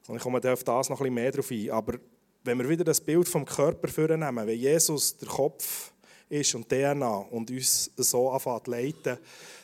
Und 0.06 0.16
ich 0.16 0.22
komme 0.22 0.40
auf 0.52 0.64
das 0.64 0.88
noch 0.88 1.00
ein 1.00 1.04
bisschen 1.04 1.14
mehr 1.14 1.32
drauf 1.32 1.50
ein. 1.50 1.70
Aber 1.70 1.98
wenn 2.44 2.58
wir 2.58 2.68
wieder 2.68 2.84
das 2.84 3.00
Bild 3.00 3.28
vom 3.28 3.44
Körper 3.44 3.88
vornehmen, 3.88 4.46
wenn 4.46 4.58
Jesus 4.58 5.16
der 5.16 5.28
Kopf 5.28 5.92
ist 6.34 6.54
und 6.54 6.68
DNA 6.68 7.16
und 7.30 7.50
uns 7.50 7.90
so 7.96 8.30
anfängt 8.30 8.64
zu 8.64 8.70
leiten, 8.70 9.18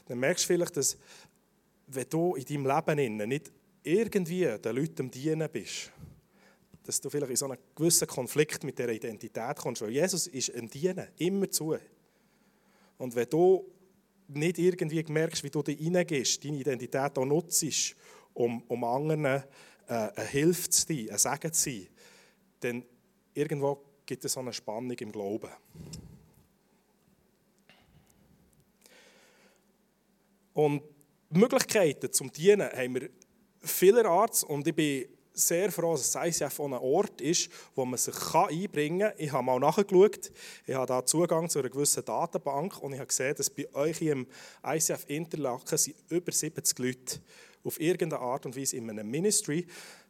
dann 0.07 0.19
merkst 0.19 0.45
du 0.45 0.47
vielleicht, 0.47 0.77
dass 0.77 0.97
wenn 1.89 2.09
du 2.09 2.35
in 2.37 2.45
deinem 2.45 2.67
Leben 2.97 3.29
nicht 3.29 3.53
irgendwie 3.83 4.47
den 4.47 4.77
Leuten 4.77 5.11
dienen 5.11 5.49
bist, 5.53 5.91
dass 6.85 7.01
du 7.01 7.11
vielleicht 7.11 7.31
in 7.31 7.37
so 7.37 7.47
einen 7.47 7.59
gewissen 7.75 8.07
Konflikt 8.07 8.65
mit 8.65 8.79
dieser 8.79 8.91
Identität 8.91 9.57
kommst. 9.57 9.83
Weil 9.83 9.91
Jesus 9.91 10.27
ist 10.27 10.55
ein 10.55 10.69
Diener, 10.69 11.09
immer 11.19 11.51
zu. 11.51 11.77
Und 12.99 13.15
wenn 13.15 13.29
du 13.29 13.65
nicht 14.29 14.59
irgendwie 14.59 15.05
merkst, 15.09 15.43
wie 15.43 15.51
du 15.51 15.63
da 15.63 15.73
reingehst, 15.73 16.45
deine 16.45 16.59
Identität 16.59 17.19
auch 17.19 17.25
nutzt, 17.25 17.97
um, 18.35 18.63
um 18.69 18.85
anderen 18.85 19.25
äh, 19.25 19.43
eine 19.87 20.27
Hilfe 20.27 20.69
zu 20.71 20.87
sein, 20.87 21.11
ein 21.11 21.19
Segen 21.19 21.53
zu 21.53 21.71
sein, 21.71 21.87
dann 22.61 22.85
irgendwo 23.35 23.83
gibt 24.07 24.25
es 24.25 24.33
so 24.33 24.41
eine 24.41 24.53
Spannung 24.53 24.97
im 24.99 25.13
Glauben. 25.13 25.51
Und 30.53 30.83
Möglichkeiten 31.31 32.13
zum 32.13 32.33
Dienen 32.33 32.71
haben 32.71 32.95
wir 32.95 33.11
vielerorts 33.63 34.45
und 34.45 34.67
ich 34.67 34.75
bin 34.75 35.05
sehr 35.33 35.71
froh, 35.71 35.93
dass 35.93 36.11
das 36.11 36.41
ICF 36.41 36.61
ein 36.61 36.73
Ort 36.75 37.21
ist, 37.21 37.51
wo 37.75 37.85
man 37.85 37.99
sich 37.99 38.15
einbringen 38.35 39.11
kann. 39.11 39.19
Ich 39.19 39.33
habe 39.33 39.45
mal 39.45 39.59
nachgeschaut, 39.59 40.33
ich 40.67 40.75
habe 40.75 40.87
da 40.87 41.05
Zugang 41.05 41.49
zu 41.49 41.61
einer 41.61 41.71
gewissen 41.71 42.05
Datenbank 42.05 42.83
und 42.83 42.93
ich 42.93 42.99
habe 42.99 43.07
gesehen, 43.07 43.35
dass 43.37 43.49
bei 43.49 43.73
euch 43.75 44.03
im 44.03 44.27
ICF 44.65 45.05
Interlaken 45.09 45.79
sind 45.79 45.97
über 46.09 46.33
70 46.33 46.79
Leute 46.79 47.21
auf 47.65 47.81
irgendeine 47.81 48.23
Art 48.23 48.47
und 48.47 48.57
Weise 48.57 48.77
in 48.77 48.91
einem 48.91 49.09
Ministry, 49.11 49.67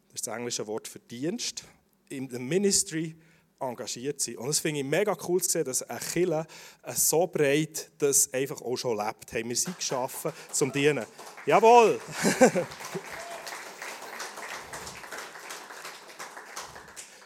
das 0.07 0.15
ist 0.15 0.27
das 0.27 0.35
englische 0.35 0.65
Wort 0.67 0.87
für 0.87 0.99
Dienst, 0.99 1.63
in 2.09 2.29
einem 2.29 2.47
Ministry 2.47 3.15
engagiert 3.61 4.19
sind. 4.19 4.37
Und 4.37 4.47
das 4.47 4.59
finde 4.59 4.79
ich 4.81 4.85
mega 4.85 5.15
cool 5.27 5.41
zu 5.41 5.49
sehen, 5.49 5.65
dass 5.65 5.83
eine 5.83 5.99
Kille 5.99 6.45
so 6.93 7.27
breit 7.27 7.91
das 7.97 8.33
einfach 8.33 8.61
auch 8.61 8.75
schon 8.77 8.97
lebt. 8.97 9.33
Haben 9.33 9.49
wir 9.49 9.55
sie 9.55 9.73
geschaffen 9.73 10.31
zum 10.51 10.71
Dienen. 10.71 11.05
Jawohl! 11.45 11.99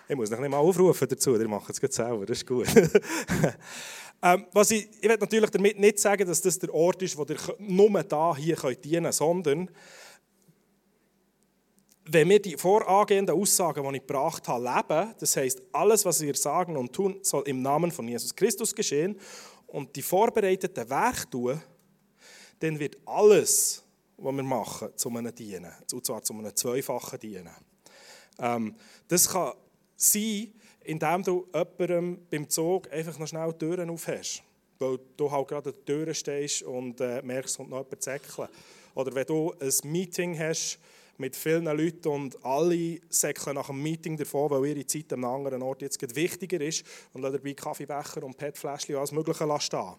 ich 0.07 0.15
muss 0.15 0.29
noch 0.29 0.39
nicht 0.39 0.49
mal 0.49 0.57
aufrufen 0.57 1.07
dazu, 1.07 1.35
ihr 1.35 1.47
macht 1.47 1.69
es 1.69 1.81
jetzt 1.81 1.95
selber, 1.95 2.25
das 2.25 2.37
ist 2.37 2.47
gut. 2.47 2.67
ähm, 4.23 4.45
was 4.51 4.71
ich, 4.71 4.87
ich 5.01 5.09
will 5.09 5.17
natürlich 5.17 5.49
damit 5.49 5.79
nicht 5.79 5.99
sagen, 5.99 6.27
dass 6.27 6.41
das 6.41 6.59
der 6.59 6.73
Ort 6.73 7.01
ist, 7.01 7.17
wo 7.17 7.23
ihr 7.23 7.37
nur 7.59 8.03
da 8.03 8.35
hier 8.35 8.55
dienen 8.55 9.03
könnt, 9.03 9.13
sondern 9.13 9.69
wenn 12.07 12.29
wir 12.29 12.39
die 12.39 12.55
vorangehenden 12.55 13.35
Aussagen, 13.35 13.83
die 13.83 13.97
ich 13.97 14.05
gebracht 14.05 14.47
habe, 14.47 14.63
leben, 14.63 15.15
das 15.19 15.35
heißt, 15.35 15.61
alles, 15.71 16.05
was 16.05 16.21
wir 16.21 16.35
sagen 16.35 16.77
und 16.77 16.93
tun, 16.93 17.19
soll 17.21 17.43
im 17.47 17.61
Namen 17.61 17.91
von 17.91 18.07
Jesus 18.07 18.35
Christus 18.35 18.73
geschehen 18.73 19.19
und 19.67 19.95
die 19.95 20.01
vorbereiteten 20.01 20.89
Werke 20.89 21.29
tun, 21.29 21.61
dann 22.59 22.79
wird 22.79 22.97
alles, 23.05 23.83
was 24.17 24.35
wir 24.35 24.43
machen, 24.43 24.89
zu 24.95 25.09
einem 25.09 25.33
dienen. 25.33 25.71
Und 25.91 26.05
zwar 26.05 26.21
zu 26.21 26.33
einem 26.33 26.55
zweifachen 26.55 27.19
Dienen. 27.19 27.49
Ähm, 28.39 28.75
das 29.07 29.27
kann 29.27 29.53
sein, 29.95 30.53
indem 30.83 31.23
du 31.23 31.47
jemandem 31.53 32.19
beim 32.29 32.49
Zug 32.49 32.91
einfach 32.91 33.17
noch 33.17 33.27
schnell 33.27 33.51
die 33.51 33.57
Türen 33.57 33.89
aufhast. 33.89 34.43
Weil 34.77 34.99
du 35.17 35.31
halt 35.31 35.47
gerade 35.47 35.69
an 35.69 35.75
der 35.75 35.85
Tür 35.85 36.13
stehst 36.13 36.63
und 36.63 37.01
äh, 37.01 37.21
merkst, 37.21 37.57
kommt 37.57 37.69
noch 37.69 37.83
jemand 37.83 38.03
zäckeln. 38.03 38.49
Oder 38.93 39.15
wenn 39.15 39.25
du 39.25 39.53
ein 39.59 39.91
Meeting 39.91 40.37
hast, 40.37 40.79
mit 41.17 41.35
vielen 41.35 41.65
Leuten 41.65 42.07
und 42.09 42.43
alle 42.45 42.99
säckeln 43.09 43.55
nach 43.55 43.67
dem 43.67 43.81
Meeting 43.81 44.17
davon, 44.17 44.49
weil 44.51 44.65
ihre 44.65 44.85
Zeit 44.85 45.13
an 45.13 45.23
einem 45.23 45.35
anderen 45.35 45.61
Ort 45.61 45.81
jetzt 45.81 46.15
wichtiger 46.15 46.59
ist 46.61 46.83
und 47.13 47.21
lassen 47.21 47.37
dabei 47.37 47.53
Kaffeebecher 47.53 48.23
und 48.23 48.37
PET-Fläschchen 48.37 48.95
alles 48.95 49.11
Mögliche 49.11 49.59
stehen. 49.59 49.95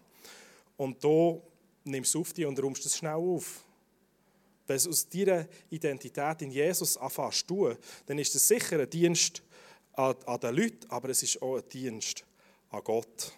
Und 0.77 1.03
du 1.03 1.41
nimmst 1.85 2.13
es 2.13 2.21
auf 2.21 2.33
dich 2.33 2.45
und 2.45 2.61
räumst 2.61 2.85
es 2.85 2.97
schnell 2.97 3.13
auf. 3.13 3.63
Wenn 4.67 4.77
du 4.77 4.89
aus 4.89 5.09
deiner 5.09 5.47
Identität 5.69 6.41
in 6.41 6.51
Jesus 6.51 6.97
anfängst 6.97 7.39
zu 7.39 7.47
tun, 7.47 7.77
dann 8.05 8.19
ist 8.19 8.35
es 8.35 8.47
sicher 8.47 8.79
ein 8.79 8.89
Dienst 8.89 9.41
an, 9.93 10.15
an 10.25 10.39
den 10.39 10.55
Leuten, 10.55 10.89
aber 10.89 11.09
es 11.09 11.23
ist 11.23 11.41
auch 11.41 11.57
ein 11.57 11.69
Dienst 11.69 12.25
an 12.69 12.81
Gott. 12.83 13.33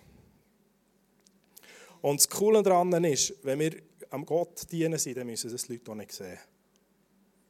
Und 2.01 2.19
das 2.19 2.29
Coole 2.29 2.63
daran 2.63 3.03
ist, 3.03 3.33
wenn 3.43 3.59
wir 3.59 3.75
am 4.09 4.25
Gott 4.25 4.71
dienen 4.71 4.97
sind, 4.97 5.17
dann 5.17 5.27
müssen 5.27 5.51
das 5.51 5.63
die 5.63 5.73
Leute 5.73 5.91
auch 5.91 5.95
nicht 5.95 6.11
sehen 6.11 6.39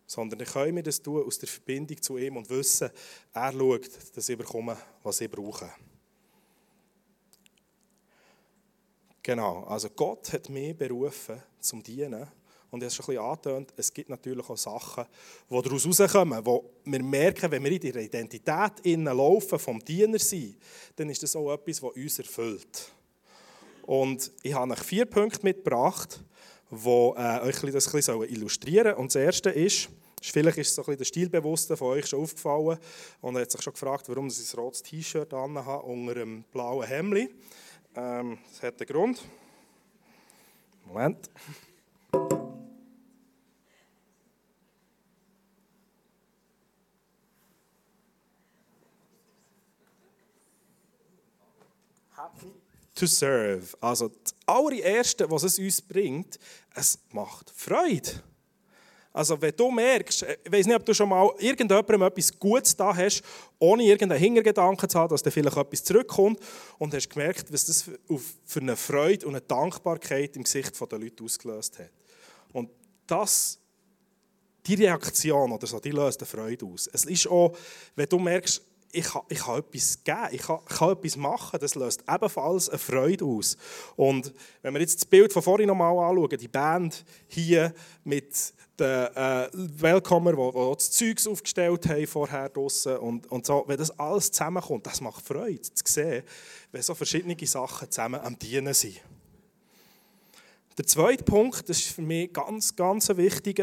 sondern 0.09 0.39
dann 0.39 0.47
können 0.47 0.75
wir 0.75 0.81
das 0.81 0.99
tun 0.99 1.23
aus 1.23 1.37
der 1.37 1.47
Verbindung 1.47 2.01
zu 2.01 2.17
ihm 2.17 2.35
und 2.35 2.49
wissen, 2.49 2.89
er 3.31 3.53
schaut, 3.53 3.91
dass 4.15 4.27
ich 4.27 4.37
bekomme, 4.37 4.75
was 5.03 5.21
ich 5.21 5.29
brauche. 5.29 5.69
Genau, 9.21 9.65
also 9.65 9.87
Gott 9.91 10.33
hat 10.33 10.49
mich 10.49 10.75
berufen 10.75 11.39
zum 11.59 11.83
Dienen. 11.83 12.27
Und 12.71 12.81
ich 12.81 12.85
habe 12.85 12.85
es 12.85 12.95
schon 12.95 13.05
ein 13.05 13.07
bisschen 13.07 13.23
angetönt, 13.23 13.73
es 13.77 13.93
gibt 13.93 14.09
natürlich 14.09 14.49
auch 14.49 14.57
Sachen, 14.57 15.05
die 15.47 15.61
daraus 15.61 15.83
herauskommen, 15.83 16.43
wo 16.43 16.71
wir 16.85 17.03
merken, 17.03 17.51
wenn 17.51 17.63
wir 17.63 17.71
in 17.71 17.79
der 17.79 18.01
Identität 18.01 18.83
laufen, 18.85 19.59
vom 19.59 19.79
Diener 19.79 20.17
sein, 20.17 20.55
dann 20.95 21.09
ist 21.11 21.21
das 21.21 21.35
auch 21.35 21.53
etwas, 21.53 21.83
was 21.83 21.95
uns 21.95 22.17
erfüllt. 22.17 22.91
Und 23.83 24.31
ich 24.41 24.53
habe 24.55 24.71
euch 24.71 24.79
vier 24.79 25.05
Punkte 25.05 25.43
mitgebracht, 25.43 26.23
die 26.71 26.75
äh, 26.75 27.41
euch 27.41 27.59
das 27.61 27.87
ein 27.87 27.91
bisschen 27.91 28.23
illustrieren 28.23 28.85
sollen. 28.85 28.97
Und 28.97 29.13
das 29.13 29.21
erste 29.21 29.49
ist, 29.51 29.89
vielleicht 30.21 30.57
ist 30.57 30.75
so 30.75 30.83
der 30.83 31.03
Stilbewusste 31.05 31.77
von 31.77 31.89
euch 31.89 32.07
schon 32.07 32.21
aufgefallen 32.21 32.77
und 33.21 33.35
er 33.35 33.41
hat 33.41 33.51
sich 33.51 33.61
schon 33.61 33.73
gefragt, 33.73 34.07
warum 34.09 34.27
ich 34.27 34.37
ein 34.37 34.59
rotes 34.59 34.83
T-Shirt 34.83 35.31
habe 35.33 35.81
unter 35.83 36.11
einem 36.11 36.43
blauen 36.51 36.87
Hemd. 36.87 37.29
Ähm, 37.95 38.37
das 38.51 38.63
hat 38.63 38.79
einen 38.79 38.87
Grund. 38.87 39.23
Moment. 40.85 41.29
Happy 52.15 52.53
to 52.95 53.05
serve. 53.05 53.77
Also 53.79 54.09
das 54.09 54.35
allererste, 54.45 55.29
was 55.29 55.43
es 55.43 55.57
uns 55.57 55.81
bringt, 55.81 56.37
es 56.75 56.99
macht 57.11 57.51
Freude. 57.55 58.23
Also 59.19 59.41
wenn 59.41 59.53
du 59.53 59.69
merkst, 59.69 60.23
äh, 60.23 60.37
ich 60.45 60.49
weiß 60.49 60.65
nicht, 60.65 60.77
ob 60.77 60.85
du 60.85 60.93
schon 60.93 61.09
mal 61.09 61.29
irgendjemandem 61.39 62.03
etwas 62.03 62.39
Gutes 62.39 62.73
da 62.73 62.95
hast, 62.95 63.21
ohne 63.59 63.83
irgendeinen 63.83 64.17
Hintergedanken 64.17 64.87
zu 64.87 64.97
haben, 64.97 65.09
dass 65.09 65.21
da 65.21 65.29
vielleicht 65.29 65.57
etwas 65.57 65.83
zurückkommt 65.83 66.39
und 66.77 66.93
hast 66.93 67.09
gemerkt, 67.09 67.51
was 67.51 67.65
das 67.65 67.83
für 68.45 68.59
eine 68.61 68.77
Freude 68.77 69.27
und 69.27 69.33
eine 69.35 69.41
Dankbarkeit 69.41 70.37
im 70.37 70.43
Gesicht 70.43 70.71
der 70.89 70.99
Leute 70.99 71.21
ausgelöst 71.21 71.79
hat. 71.79 71.91
Und 72.53 72.69
das, 73.07 73.59
die 74.65 74.75
Reaktion 74.75 75.51
oder 75.51 75.67
so, 75.67 75.81
die 75.81 75.91
löst 75.91 76.21
eine 76.21 76.25
Freude 76.25 76.65
aus. 76.65 76.87
Es 76.87 77.03
ist 77.03 77.27
auch, 77.27 77.57
wenn 77.97 78.07
du 78.07 78.19
merkst, 78.19 78.61
ich 78.91 79.05
kann, 79.05 79.21
ich 79.29 79.39
kann 79.39 79.59
etwas 79.59 80.03
geben, 80.03 80.27
ich 80.31 80.41
kann, 80.41 80.59
ich 80.67 80.75
kann 80.75 80.91
etwas 80.91 81.15
machen, 81.15 81.59
das 81.59 81.75
löst 81.75 82.03
ebenfalls 82.07 82.69
eine 82.69 82.79
Freude 82.79 83.25
aus. 83.25 83.55
Und 83.95 84.33
wenn 84.61 84.73
wir 84.73 84.81
jetzt 84.81 84.95
das 84.95 85.05
Bild 85.05 85.31
von 85.31 85.43
vorhin 85.43 85.67
nochmal 85.67 85.91
anschauen, 85.91 86.37
die 86.37 86.47
Band 86.47 87.05
hier 87.27 87.73
mit 88.03 88.53
den 88.79 89.07
äh, 89.15 89.49
Welcomer, 89.53 90.31
die, 90.31 90.57
die 90.57 90.75
das 90.75 90.91
Zeugs 90.91 91.27
aufgestellt 91.27 91.87
haben 91.87 92.07
vorher 92.07 92.49
draussen 92.49 92.97
und, 92.97 93.27
und 93.27 93.45
so, 93.45 93.63
wenn 93.67 93.77
das 93.77 93.97
alles 93.99 94.31
zusammenkommt, 94.31 94.87
das 94.87 95.01
macht 95.01 95.25
Freude 95.25 95.61
zu 95.61 95.83
sehen, 95.85 96.23
wenn 96.71 96.81
so 96.81 96.95
verschiedene 96.95 97.35
Sachen 97.45 97.91
zusammen 97.91 98.21
am 98.21 98.39
Dienen 98.39 98.73
sind. 98.73 99.01
Der 100.77 100.87
zweite 100.87 101.23
Punkt, 101.25 101.67
das 101.67 101.77
ist 101.77 101.89
für 101.89 102.01
mich 102.01 102.31
ganz, 102.31 102.75
ganz 102.75 103.09
wichtig, 103.09 103.61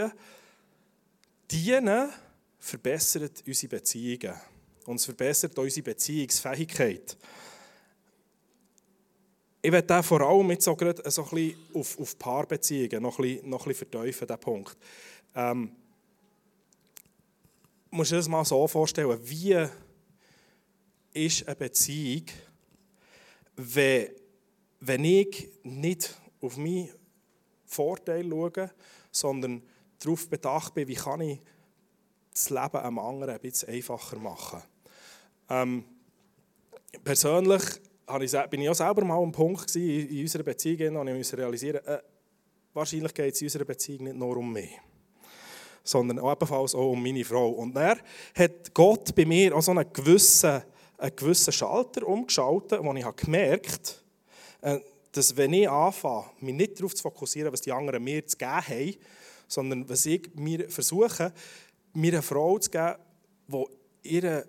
Dienen 1.50 2.11
verbessert 2.59 3.42
unsere 3.47 3.71
Beziehungen 3.71 4.35
und 4.87 4.97
es 4.97 5.05
verbessert 5.05 5.59
unsere 5.59 5.85
Beziehungsfähigkeit. 5.85 7.16
Ich 9.62 9.73
werde 9.73 9.87
da 9.87 10.02
vor 10.02 10.21
allem 10.21 10.47
mit 10.47 10.62
so, 10.62 10.76
gerade 10.76 11.11
so 11.11 11.26
ein 11.33 11.55
auf, 11.75 11.99
auf 11.99 12.19
Paarbeziehungen 12.19 13.02
noch 13.02 13.19
ein 13.19 13.23
bisschen, 13.23 13.50
noch 13.50 13.66
ein 13.66 13.69
bisschen 13.69 13.88
vertiefen, 13.88 14.28
diesen 14.28 14.40
Punkt. 14.40 14.76
Ähm, 15.35 15.73
musst 17.90 18.12
du 18.12 18.14
dir 18.14 18.19
das 18.19 18.28
mal 18.28 18.45
so 18.45 18.66
vorstellen, 18.69 19.19
wie 19.25 19.66
ist 21.12 21.46
eine 21.46 21.57
Beziehung, 21.57 22.27
wenn, 23.57 24.11
wenn 24.81 25.05
ich 25.05 25.49
nicht 25.64 26.14
auf 26.40 26.57
meinen 26.57 26.90
Vorteil 27.64 28.29
schaue, 28.29 28.70
sondern 29.11 29.62
darauf 29.99 30.29
bedacht 30.29 30.75
bin, 30.75 30.88
wie 30.88 30.94
kann 30.94 31.22
ich 31.22 31.40
das 32.33 32.51
Leben 32.51 32.77
einem 32.77 32.99
anderen 32.99 33.35
ein 33.35 33.40
bisschen 33.40 33.70
einfacher 33.70 34.18
machen. 34.18 34.62
Ähm, 35.48 35.85
persönlich 37.04 37.62
ich, 38.20 38.32
bin 38.50 38.62
ich 38.62 38.68
auch 38.68 38.74
selber 38.74 39.04
mal 39.04 39.22
am 39.22 39.32
Punkt 39.32 39.74
in 39.76 40.22
unserer 40.22 40.42
Beziehung, 40.42 40.96
und 40.96 41.09
ich 41.09 41.37
realisieren 41.37 41.85
äh, 41.85 41.98
wahrscheinlich 42.72 43.14
geht 43.14 43.35
es 43.35 43.40
in 43.40 43.46
unserer 43.46 43.64
Beziehung 43.64 44.04
nicht 44.04 44.16
nur 44.16 44.37
um 44.37 44.52
mich, 44.52 44.78
sondern 45.82 46.18
ebenfalls 46.18 46.74
auch 46.74 46.92
um 46.92 47.02
meine 47.02 47.24
Frau. 47.24 47.50
Und 47.50 47.74
dann 47.74 47.98
hat 48.35 48.74
Gott 48.74 49.14
bei 49.14 49.24
mir 49.24 49.56
auch 49.56 49.62
so 49.62 49.72
einen 49.72 49.92
gewissen, 49.92 50.62
einen 50.98 51.16
gewissen 51.16 51.52
Schalter 51.52 52.06
umgeschaltet, 52.06 52.80
wo 52.82 52.94
ich 52.94 53.16
gemerkt 53.16 54.04
habe, 54.62 54.76
äh, 54.76 54.80
dass 55.12 55.37
wenn 55.37 55.54
ich 55.54 55.68
anfange, 55.68 56.26
mich 56.40 56.54
nicht 56.54 56.78
darauf 56.78 56.94
zu 56.94 57.02
fokussieren, 57.02 57.52
was 57.52 57.62
die 57.62 57.72
anderen 57.72 58.04
mir 58.04 58.26
zu 58.26 58.37
geben 58.37 58.50
haben, 58.50 58.94
sondern 59.48 59.88
was 59.88 60.04
ich 60.06 60.28
mir 60.35 60.68
versuche, 60.68 61.32
mir 61.94 62.12
eine 62.12 62.22
Frau 62.22 62.59
zu 62.59 62.70
geben, 62.70 62.96
die 63.48 63.64
ihre 64.02 64.46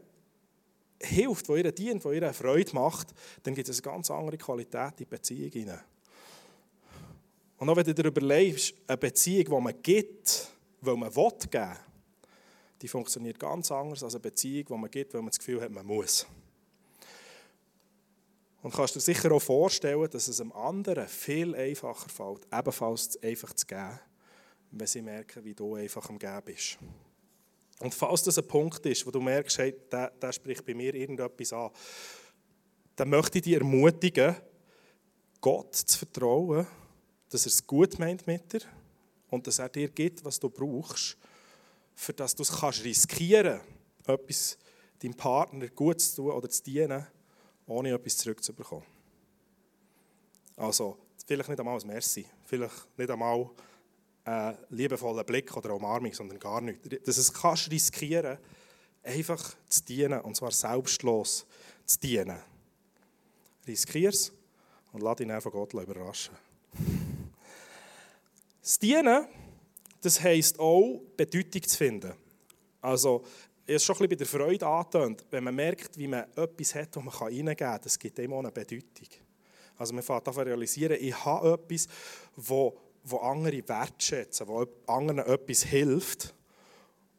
hilft, 1.02 1.48
die 1.48 1.54
ihr 1.54 1.72
dient, 1.72 2.04
die 2.04 2.16
ihr 2.16 2.34
Freude 2.34 2.74
macht, 2.74 3.08
dann 3.44 3.56
gibt 3.56 3.70
es 3.70 3.78
eine 3.84 3.94
ganz 3.94 4.12
andere 4.12 4.38
Qualität 4.38 4.92
in 4.92 4.98
die 4.98 5.06
Beziehung 5.06 5.52
hinein. 5.52 5.82
Und 7.58 7.70
auch 7.70 7.76
wenn 7.76 7.86
du 7.86 7.94
dir 7.94 8.06
überlegst, 8.06 8.74
eine 8.88 8.98
Beziehung, 8.98 9.46
die 9.46 9.64
man 9.64 9.82
gibt, 9.82 10.50
weil 10.82 10.96
man 10.96 11.16
will 11.16 11.32
geben, 11.50 11.76
die 12.82 12.88
funktioniert 12.88 13.40
ganz 13.40 13.72
anders 13.72 14.04
als 14.04 14.14
eine 14.14 14.22
Beziehung, 14.22 14.66
die 14.66 14.78
man 14.78 14.92
gibt, 14.92 15.14
weil 15.14 15.22
man 15.22 15.30
das 15.30 15.40
Gefühl 15.40 15.62
hat, 15.62 15.72
man 15.72 15.86
muss. 15.86 16.28
Und 18.62 18.74
kannst 18.74 18.96
dir 18.96 19.00
sicher 19.00 19.32
auch 19.32 19.42
vorstellen, 19.42 20.10
dass 20.10 20.28
es 20.28 20.42
einem 20.42 20.52
anderen 20.52 21.08
viel 21.08 21.56
einfacher 21.56 22.10
fällt, 22.10 22.46
ebenfalls 22.52 23.22
einfach 23.24 23.54
zu 23.54 23.66
geben, 23.66 24.00
wenn 24.72 24.88
sie 24.88 25.02
merken, 25.02 25.44
wie 25.44 25.54
du 25.54 25.76
einfach 25.76 26.10
am 26.10 26.20
Geben 26.20 26.42
bist. 26.46 26.78
Und 27.80 27.94
falls 27.94 28.24
das 28.24 28.38
ein 28.38 28.48
Punkt 28.48 28.86
ist, 28.86 29.06
wo 29.06 29.12
du 29.12 29.22
merkst, 29.22 29.58
hey, 29.60 29.76
der, 29.92 30.10
der 30.10 30.32
spricht 30.32 30.66
bei 30.66 30.74
mir 30.74 30.94
irgendetwas 30.94 31.54
an, 31.54 31.70
dann 32.96 33.10
möchte 33.10 33.38
ich 33.38 33.44
dich 33.44 33.54
ermutigen, 33.54 34.36
Gott 35.40 35.76
zu 35.76 36.00
vertrauen, 36.00 36.66
dass 37.30 37.46
er 37.46 37.52
es 37.52 37.66
gut 37.66 38.00
meint 38.00 38.26
mit 38.26 38.52
dir 38.52 38.62
und 39.30 39.46
dass 39.46 39.60
er 39.60 39.70
dir 39.70 39.90
gibt, 39.90 40.26
was 40.26 40.40
du 40.40 40.50
brauchst, 40.50 41.18
für 41.96 42.14
das 42.14 42.34
du 42.34 42.44
es 42.44 42.52
kannst 42.52 42.84
riskieren, 42.84 43.60
etwas 44.06 44.58
deinem 45.00 45.14
Partner 45.14 45.68
gut 45.68 46.02
zu 46.02 46.16
tun 46.16 46.32
oder 46.32 46.50
zu 46.50 46.64
dienen, 46.64 47.06
ohne 47.68 47.92
etwas 47.92 48.18
zurückzubekommen. 48.18 48.86
Also, 50.56 50.98
vielleicht 51.26 51.50
nicht 51.50 51.60
einmal 51.60 51.80
ein 51.80 51.88
Merci, 51.88 52.26
vielleicht 52.46 52.98
nicht 52.98 53.12
einmal 53.12 53.50
einen 54.28 54.58
liebevollen 54.70 55.26
Blick 55.26 55.56
oder 55.56 55.74
Umarmung, 55.74 56.14
sondern 56.14 56.40
gar 56.40 56.60
nichts. 56.60 56.88
Dass 57.06 57.18
es 57.18 57.34
kannst 57.34 57.72
riskieren, 57.72 58.38
einfach 59.04 59.56
zu 59.70 59.84
dienen, 59.86 60.20
und 60.22 60.36
zwar 60.36 60.52
selbstlos 60.52 61.46
zu 61.86 62.00
dienen. 62.00 62.38
Riskier 63.66 64.10
es 64.10 64.34
und 64.92 65.02
lass 65.02 65.18
dich 65.18 65.32
von 65.42 65.52
Gott 65.52 65.74
überraschen. 65.74 66.36
Das 68.62 68.78
Dienen, 68.80 69.28
das 70.02 70.22
heisst 70.22 70.60
auch, 70.60 71.02
Bedeutung 71.16 71.64
zu 71.64 71.78
finden. 71.78 72.14
Also, 72.82 73.24
ich 73.66 73.74
habe 73.74 73.80
schon 73.80 73.96
ein 73.96 74.00
bisschen 74.00 74.10
bei 74.10 74.16
der 74.16 74.28
Freude 74.28 74.68
angetönt, 74.68 75.26
wenn 75.32 75.44
man 75.44 75.56
merkt, 75.56 75.98
wie 75.98 76.08
man 76.08 76.26
etwas 76.36 76.76
hat, 76.76 76.96
das 76.96 77.04
man 77.04 77.14
reingeben 77.14 77.56
kann, 77.56 77.80
das 77.82 77.98
gibt 77.98 78.20
immer 78.20 78.40
eine 78.40 78.52
Bedeutung. 78.52 79.08
Also 79.78 79.94
man 79.94 80.04
fängt 80.04 80.28
an 80.28 80.34
zu 80.34 80.42
realisieren, 80.42 80.98
ich 81.00 81.26
habe 81.26 81.54
etwas, 81.54 81.88
das 82.36 82.50
wo 83.10 83.18
andere 83.18 83.68
wertschätzen, 83.68 84.48
wo 84.48 84.66
anderen 84.86 85.20
etwas 85.20 85.64
hilft. 85.64 86.34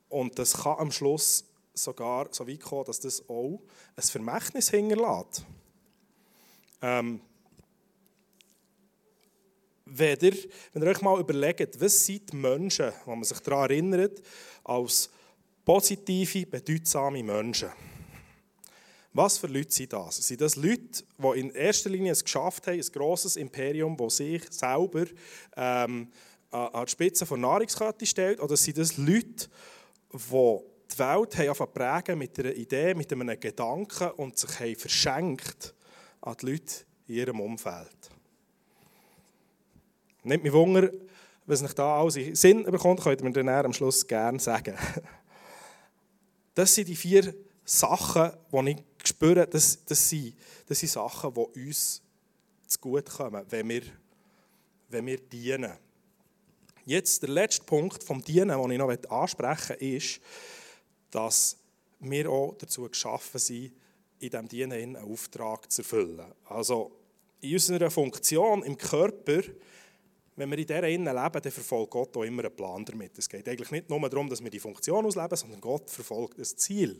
Und 0.08 0.38
das 0.38 0.54
kann 0.54 0.78
am 0.78 0.92
Schluss 0.92 1.44
sogar 1.74 2.28
so 2.30 2.46
weit 2.46 2.60
kommen, 2.60 2.84
dass 2.84 3.00
das 3.00 3.28
auch 3.28 3.60
ein 3.96 4.02
Vermächtnis 4.02 4.70
hinterlässt. 4.70 5.44
Ähm, 6.82 7.20
wenn, 9.84 10.18
ihr, 10.20 10.36
wenn 10.72 10.82
ihr 10.82 10.88
euch 10.88 11.00
mal 11.00 11.18
überlegt, 11.18 11.80
was 11.80 12.04
sind 12.04 12.32
die 12.32 12.36
Menschen, 12.36 12.92
wo 13.04 13.14
man 13.14 13.24
sich 13.24 13.40
daran 13.40 13.70
erinnert, 13.70 14.22
als 14.64 15.10
positive, 15.64 16.46
bedeutsame 16.46 17.22
Menschen? 17.22 17.70
Was 19.18 19.36
für 19.36 19.48
Leute 19.48 19.72
sind 19.72 19.92
das? 19.92 20.18
Sind 20.18 20.40
das 20.40 20.54
Leute, 20.54 21.02
die 21.18 21.40
in 21.40 21.50
erster 21.50 21.90
Linie 21.90 22.12
es 22.12 22.22
geschafft 22.22 22.68
haben, 22.68 22.78
ein 22.78 22.92
grosses 22.92 23.34
Imperium, 23.34 23.96
das 23.96 24.18
sich 24.18 24.44
selber 24.48 25.06
ähm, 25.56 26.06
an 26.52 26.84
die 26.84 26.90
Spitze 26.92 27.26
der 27.26 27.36
Nahrungskette 27.36 28.06
stellt? 28.06 28.38
Oder 28.38 28.56
sind 28.56 28.78
das 28.78 28.96
Leute, 28.96 29.48
die 30.12 30.58
die 30.92 30.98
Welt 31.00 31.36
haben 31.36 31.72
prägen 31.74 32.16
mit 32.16 32.38
einer 32.38 32.54
Idee, 32.54 32.94
mit 32.94 33.12
einem 33.12 33.40
Gedanken 33.40 34.10
und 34.12 34.38
sich 34.38 34.60
haben 34.60 34.76
verschenkt 34.76 35.74
an 36.20 36.36
die 36.40 36.52
Leute 36.52 36.74
in 37.08 37.14
ihrem 37.16 37.40
Umfeld? 37.40 38.10
Nicht 40.22 40.44
mich 40.44 40.52
Wunder, 40.52 40.92
was 41.44 41.60
nicht 41.60 41.76
da 41.76 42.00
alles 42.00 42.14
in 42.14 42.36
Sinn 42.36 42.62
bekommt, 42.62 43.00
könnt 43.00 43.20
ihr 43.36 43.42
mir 43.42 43.64
am 43.64 43.72
Schluss 43.72 44.06
gerne 44.06 44.38
sagen. 44.38 44.76
Das 46.54 46.74
sind 46.74 46.88
die 46.88 46.96
vier 46.96 47.34
Sachen, 47.64 48.32
die 48.52 48.70
ich 48.70 48.87
spüren, 49.08 49.46
das, 49.50 49.84
das, 49.84 50.08
sind, 50.08 50.34
das 50.66 50.78
sind 50.78 50.90
Sachen, 50.90 51.32
die 51.34 51.66
uns 51.66 52.02
zugutekommen, 52.66 53.44
wenn 53.48 53.68
wir, 53.68 53.82
wenn 54.88 55.06
wir 55.06 55.18
dienen. 55.18 55.72
Jetzt 56.84 57.22
der 57.22 57.30
letzte 57.30 57.64
Punkt 57.64 58.02
vom 58.02 58.22
Dienen, 58.22 58.48
den 58.48 58.70
ich 58.70 58.78
noch 58.78 59.10
ansprechen 59.10 59.76
möchte, 59.78 59.84
ist, 59.84 60.20
dass 61.10 61.56
wir 62.00 62.30
auch 62.30 62.54
dazu 62.58 62.88
geschaffen 62.88 63.38
sind, 63.38 63.72
in 64.20 64.30
diesem 64.30 64.48
Dienen 64.48 64.72
einen 64.72 64.96
Auftrag 64.96 65.70
zu 65.70 65.82
erfüllen. 65.82 66.32
Also 66.46 66.92
in 67.40 67.54
unserer 67.54 67.90
Funktion 67.90 68.62
im 68.62 68.76
Körper, 68.76 69.42
wenn 70.36 70.50
wir 70.50 70.58
in 70.58 70.66
dieser 70.66 70.88
Innen 70.88 71.14
leben, 71.14 71.42
dann 71.42 71.52
verfolgt 71.52 71.90
Gott 71.90 72.16
auch 72.16 72.22
immer 72.22 72.44
einen 72.44 72.54
Plan 72.54 72.84
damit. 72.84 73.18
Es 73.18 73.28
geht 73.28 73.48
eigentlich 73.48 73.70
nicht 73.70 73.90
nur 73.90 74.08
darum, 74.08 74.28
dass 74.28 74.42
wir 74.42 74.50
die 74.50 74.60
Funktion 74.60 75.04
ausleben, 75.04 75.36
sondern 75.36 75.60
Gott 75.60 75.90
verfolgt 75.90 76.38
das 76.38 76.56
Ziel. 76.56 76.98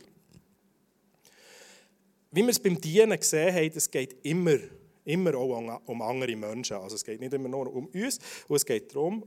Wie 2.30 2.42
wir 2.42 2.50
es 2.50 2.58
beim 2.58 2.80
Dienen 2.80 3.18
gesehen 3.18 3.54
haben, 3.54 3.70
es 3.74 3.90
geht 3.90 4.16
immer, 4.22 4.58
immer 5.04 5.34
auch 5.34 5.80
um 5.86 6.02
andere 6.02 6.36
Menschen. 6.36 6.76
Also 6.76 6.96
es 6.96 7.04
geht 7.04 7.20
nicht 7.20 7.32
immer 7.32 7.48
nur 7.48 7.72
um 7.72 7.86
uns, 7.86 8.18
und 8.48 8.56
es 8.56 8.66
geht 8.66 8.94
darum, 8.94 9.24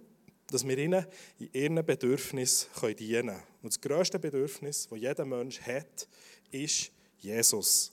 dass 0.47 0.67
wir 0.67 0.77
ihnen 0.77 1.05
in 1.39 1.49
ihren 1.53 1.85
Bedürfnissen 1.85 2.69
dienen 2.97 3.27
können. 3.27 3.43
Und 3.63 3.73
das 3.73 3.81
grösste 3.81 4.19
Bedürfnis, 4.19 4.87
das 4.87 4.99
jeder 4.99 5.25
Mensch 5.25 5.61
hat, 5.61 6.07
ist 6.51 6.91
Jesus. 7.19 7.91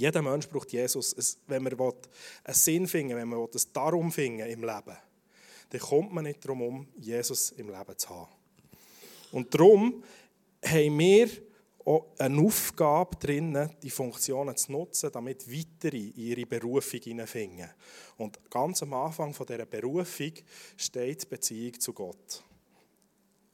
Jeder 0.00 0.22
Mensch 0.22 0.48
braucht 0.48 0.72
Jesus. 0.72 1.38
Wenn 1.46 1.62
man 1.62 1.74
einen 1.74 2.54
Sinn 2.54 2.88
finden 2.88 3.16
wenn 3.16 3.28
man 3.28 3.40
ein 3.40 3.48
Darum 3.72 4.10
finden 4.10 4.48
im 4.48 4.62
Leben, 4.62 4.96
dann 5.68 5.80
kommt 5.80 6.12
man 6.12 6.24
nicht 6.24 6.44
darum 6.44 6.62
um, 6.62 6.88
Jesus 6.96 7.52
im 7.52 7.68
Leben 7.68 7.98
zu 7.98 8.08
haben. 8.08 8.32
Und 9.30 9.54
darum 9.54 10.02
haben 10.64 10.98
wir 10.98 11.28
auch 11.84 12.06
eine 12.18 12.40
Aufgabe 12.42 13.16
drin, 13.16 13.70
die 13.82 13.90
Funktionen 13.90 14.56
zu 14.56 14.72
nutzen, 14.72 15.10
damit 15.12 15.50
weitere 15.50 15.96
in 15.96 16.16
ihre 16.16 16.46
Berufung 16.46 17.00
hineinfinden. 17.00 17.70
Und 18.16 18.38
ganz 18.50 18.82
am 18.82 18.92
Anfang 18.94 19.32
dieser 19.32 19.66
Berufung 19.66 20.32
steht 20.76 21.22
die 21.22 21.26
Beziehung 21.26 21.80
zu 21.80 21.92
Gott. 21.92 22.44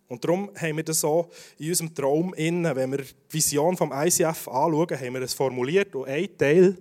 Und 0.08 0.24
darum 0.24 0.50
haben 0.56 0.76
wir 0.76 0.84
das 0.84 1.00
so 1.00 1.28
in 1.58 1.68
unserem 1.68 1.94
Traum 1.94 2.34
innen, 2.34 2.76
wenn 2.76 2.92
wir 2.92 2.98
die 2.98 3.14
Vision 3.28 3.76
vom 3.76 3.92
ICF 3.92 4.48
anschauen, 4.48 5.00
haben 5.00 5.14
wir 5.14 5.22
es 5.22 5.34
formuliert 5.34 5.94
und 5.96 6.08
ein 6.08 6.36
Teil 6.38 6.78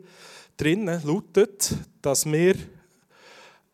drinnen 0.55 1.01
lautet, 1.03 1.73
dass 2.01 2.25
wir 2.25 2.55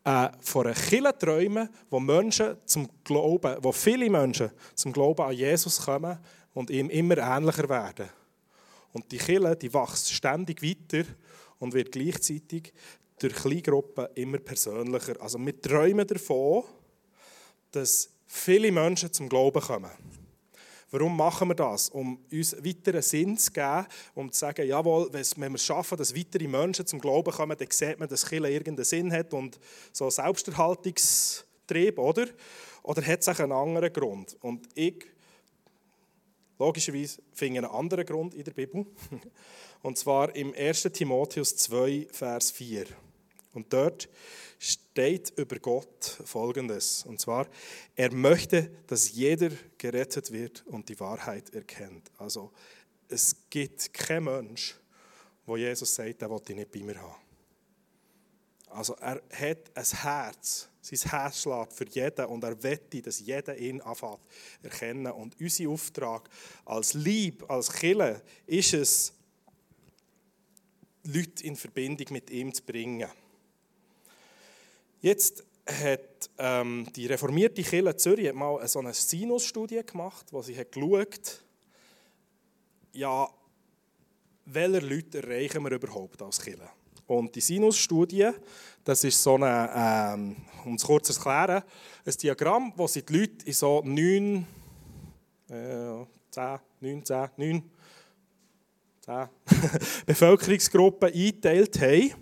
äh, 0.04 0.28
von 0.40 0.66
einer 0.66 0.74
Kirche 0.74 1.18
träumen, 1.18 1.68
wo 1.90 2.00
Menschen 2.00 2.56
zum 2.64 2.88
Glauben, 3.04 3.56
wo 3.60 3.72
viele 3.72 4.08
Menschen 4.08 4.50
zum 4.74 4.92
Glauben 4.92 5.22
an 5.22 5.34
Jesus 5.34 5.84
kommen 5.84 6.18
und 6.54 6.70
ihm 6.70 6.90
immer 6.90 7.18
ähnlicher 7.18 7.68
werden. 7.68 8.08
Und 8.92 9.10
die 9.10 9.18
Kirche, 9.18 9.56
die 9.56 9.72
wächst 9.72 10.12
ständig 10.12 10.62
weiter 10.62 11.08
und 11.58 11.72
wird 11.74 11.92
gleichzeitig 11.92 12.72
durch 13.18 13.34
Kleingruppen 13.34 14.08
immer 14.14 14.38
persönlicher. 14.38 15.20
Also 15.20 15.38
wir 15.38 15.60
träumen 15.60 16.06
davon, 16.06 16.64
dass 17.70 18.10
viele 18.26 18.72
Menschen 18.72 19.12
zum 19.12 19.28
Glauben 19.28 19.62
kommen. 19.62 19.90
Warum 20.90 21.16
machen 21.16 21.48
wir 21.48 21.54
das? 21.54 21.88
Um 21.88 22.18
uns 22.30 22.54
weiteren 22.62 23.00
Sinn 23.00 23.38
zu 23.38 23.50
geben, 23.50 23.86
um 24.14 24.30
zu 24.30 24.40
sagen, 24.40 24.66
jawohl, 24.66 25.08
wenn 25.10 25.52
wir 25.52 25.54
es 25.54 25.64
schaffen, 25.64 25.96
dass 25.96 26.14
weitere 26.14 26.46
Menschen 26.46 26.86
zum 26.86 27.00
Glauben 27.00 27.32
kommen, 27.32 27.56
dann 27.56 27.68
sieht 27.70 27.98
man, 27.98 28.10
dass 28.10 28.26
Kirche 28.26 28.50
irgendeinen 28.50 28.84
Sinn 28.84 29.10
hat 29.10 29.32
und 29.32 29.58
so 29.90 30.10
Selbsterhaltungstrieb, 30.10 31.98
oder? 31.98 32.26
Oder 32.82 33.06
hat 33.06 33.20
es 33.20 33.28
auch 33.28 33.38
einen 33.38 33.52
anderen 33.52 33.90
Grund? 33.90 34.36
Und 34.42 34.68
ich, 34.74 35.06
logischerweise, 36.62 37.20
finde 37.32 37.58
einen 37.58 37.70
anderen 37.70 38.06
Grund 38.06 38.34
in 38.34 38.44
der 38.44 38.52
Bibel. 38.52 38.86
Und 39.82 39.98
zwar 39.98 40.34
im 40.36 40.54
1. 40.54 40.82
Timotheus 40.92 41.56
2, 41.56 42.06
Vers 42.10 42.52
4. 42.52 42.86
Und 43.52 43.72
dort 43.72 44.08
steht 44.58 45.30
über 45.36 45.58
Gott 45.58 46.04
Folgendes. 46.24 47.04
Und 47.04 47.20
zwar, 47.20 47.48
er 47.96 48.12
möchte, 48.12 48.70
dass 48.86 49.12
jeder 49.12 49.50
gerettet 49.76 50.30
wird 50.30 50.64
und 50.66 50.88
die 50.88 50.98
Wahrheit 51.00 51.52
erkennt. 51.52 52.10
Also 52.16 52.52
es 53.08 53.36
gibt 53.50 53.92
keinen 53.92 54.24
Mensch, 54.24 54.76
wo 55.44 55.56
Jesus 55.56 55.94
sagt, 55.94 56.22
der 56.22 56.30
will 56.30 56.40
ich 56.48 56.54
nicht 56.54 56.70
bei 56.70 56.80
mir 56.80 57.00
haben. 57.02 57.20
Also 58.70 58.94
er 58.94 59.20
hat 59.32 59.58
ein 59.74 59.98
Herz, 60.02 60.68
sein 60.82 61.10
Herz 61.10 61.42
schlägt 61.42 61.72
für 61.72 61.88
jeden 61.88 62.26
und 62.26 62.44
er 62.44 62.60
wette, 62.62 63.00
dass 63.00 63.20
jeder 63.20 63.56
ihn 63.56 63.80
anfängt 63.80 64.18
erkennen. 64.62 65.12
Und 65.12 65.40
unser 65.40 65.68
Auftrag 65.68 66.28
als 66.64 66.94
Lieb, 66.94 67.48
als 67.48 67.72
Killer, 67.72 68.20
ist 68.46 68.74
es, 68.74 69.12
Leute 71.04 71.44
in 71.44 71.56
Verbindung 71.56 72.06
mit 72.10 72.30
ihm 72.30 72.52
zu 72.52 72.62
bringen. 72.62 73.08
Jetzt 75.00 75.44
hat 75.66 76.30
ähm, 76.38 76.86
die 76.94 77.06
reformierte 77.06 77.62
Kirche 77.62 77.96
Zürich 77.96 78.32
mal 78.32 78.66
so 78.68 78.80
eine 78.80 78.92
Sinus-Studie 78.92 79.82
gemacht, 79.84 80.26
wo 80.30 80.42
sie 80.42 80.56
hat 80.56 80.72
geschaut 80.72 81.42
ja, 82.92 83.28
welche 84.44 84.80
Leute 84.80 85.22
erreichen 85.22 85.62
wir 85.62 85.72
überhaupt 85.72 86.20
als 86.22 86.40
Kirche. 86.40 86.68
Und 87.06 87.34
die 87.34 87.40
Sinus-Studie, 87.40 88.30
das 88.84 89.04
ist 89.04 89.22
so 89.22 89.34
eine, 89.34 89.70
ähm, 89.74 90.36
um 90.64 90.74
es 90.74 90.84
kurz 90.84 91.08
zu 91.08 91.14
erklären, 91.14 91.62
ein 92.04 92.12
Diagramm, 92.12 92.72
wo 92.76 92.86
sie 92.86 93.02
die 93.02 93.18
Leute 93.18 93.46
in 93.46 93.52
so 93.52 93.82
neun, 93.84 94.46
äh, 95.48 96.04
zehn, 96.30 96.58
neun, 96.80 97.04
zehn, 97.04 97.28
neun, 97.36 97.70
zehn 99.00 99.28
Bevölkerungsgruppen 100.06 101.12
eingeteilt 101.12 101.80
haben 101.80 102.14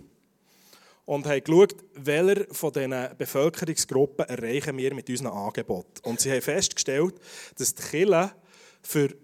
und 1.05 1.25
haben 1.25 1.43
geschaut, 1.43 1.75
welche 1.95 2.53
von 2.53 2.71
diesen 2.71 3.17
Bevölkerungsgruppen 3.17 4.25
erreichen 4.25 4.77
wir 4.77 4.93
mit 4.93 5.09
unserem 5.09 5.33
Angebot. 5.33 5.99
Und 6.03 6.19
sie 6.19 6.31
haben 6.31 6.41
festgestellt, 6.41 7.15
dass 7.57 7.75
die 7.75 7.83
Kirche 7.83 8.31
für 8.81 9.15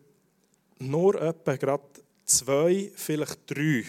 nur 0.80 1.22
etwa 1.22 1.56
gerade 1.56 1.84
zwei, 2.26 2.92
vielleicht 2.96 3.40
drei 3.50 3.84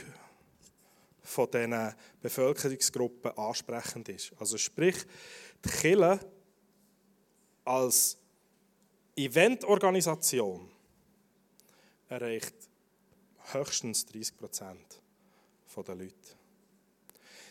von 1.28 1.50
diesen 1.50 1.94
Bevölkerungsgruppen 2.22 3.36
ansprechend 3.36 4.08
ist. 4.08 4.32
Also 4.38 4.56
sprich, 4.56 4.96
die 5.64 5.68
Kirche 5.68 6.20
als 7.64 8.16
Eventorganisation 9.14 10.70
erreicht 12.08 12.54
höchstens 13.52 14.06
30 14.06 14.36
Prozent 14.36 15.00
der 15.86 15.94
Leute. 15.94 16.14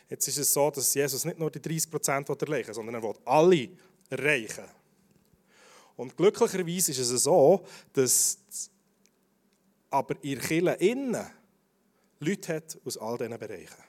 Jetzt 0.09 0.27
ist 0.27 0.37
es 0.37 0.51
so, 0.51 0.69
dass 0.69 0.93
Jesus 0.93 1.23
nicht 1.23 1.39
nur 1.39 1.49
die 1.49 1.61
30 1.61 1.89
Prozent 1.89 2.27
erreichen 2.27 2.67
will, 2.67 2.73
sondern 2.73 2.95
er 2.95 3.03
will 3.03 3.15
alle 3.23 3.69
erreichen. 4.09 4.65
Und 5.95 6.17
glücklicherweise 6.17 6.91
ist 6.91 6.99
es 6.99 7.23
so, 7.23 7.65
dass 7.93 8.37
aber 9.89 10.15
ihr 10.21 10.39
Kirche 10.39 10.71
innen 10.71 11.25
Leute 12.19 12.56
hat 12.56 12.77
aus 12.86 12.97
all 12.97 13.17
diesen 13.17 13.38
Bereichen. 13.38 13.84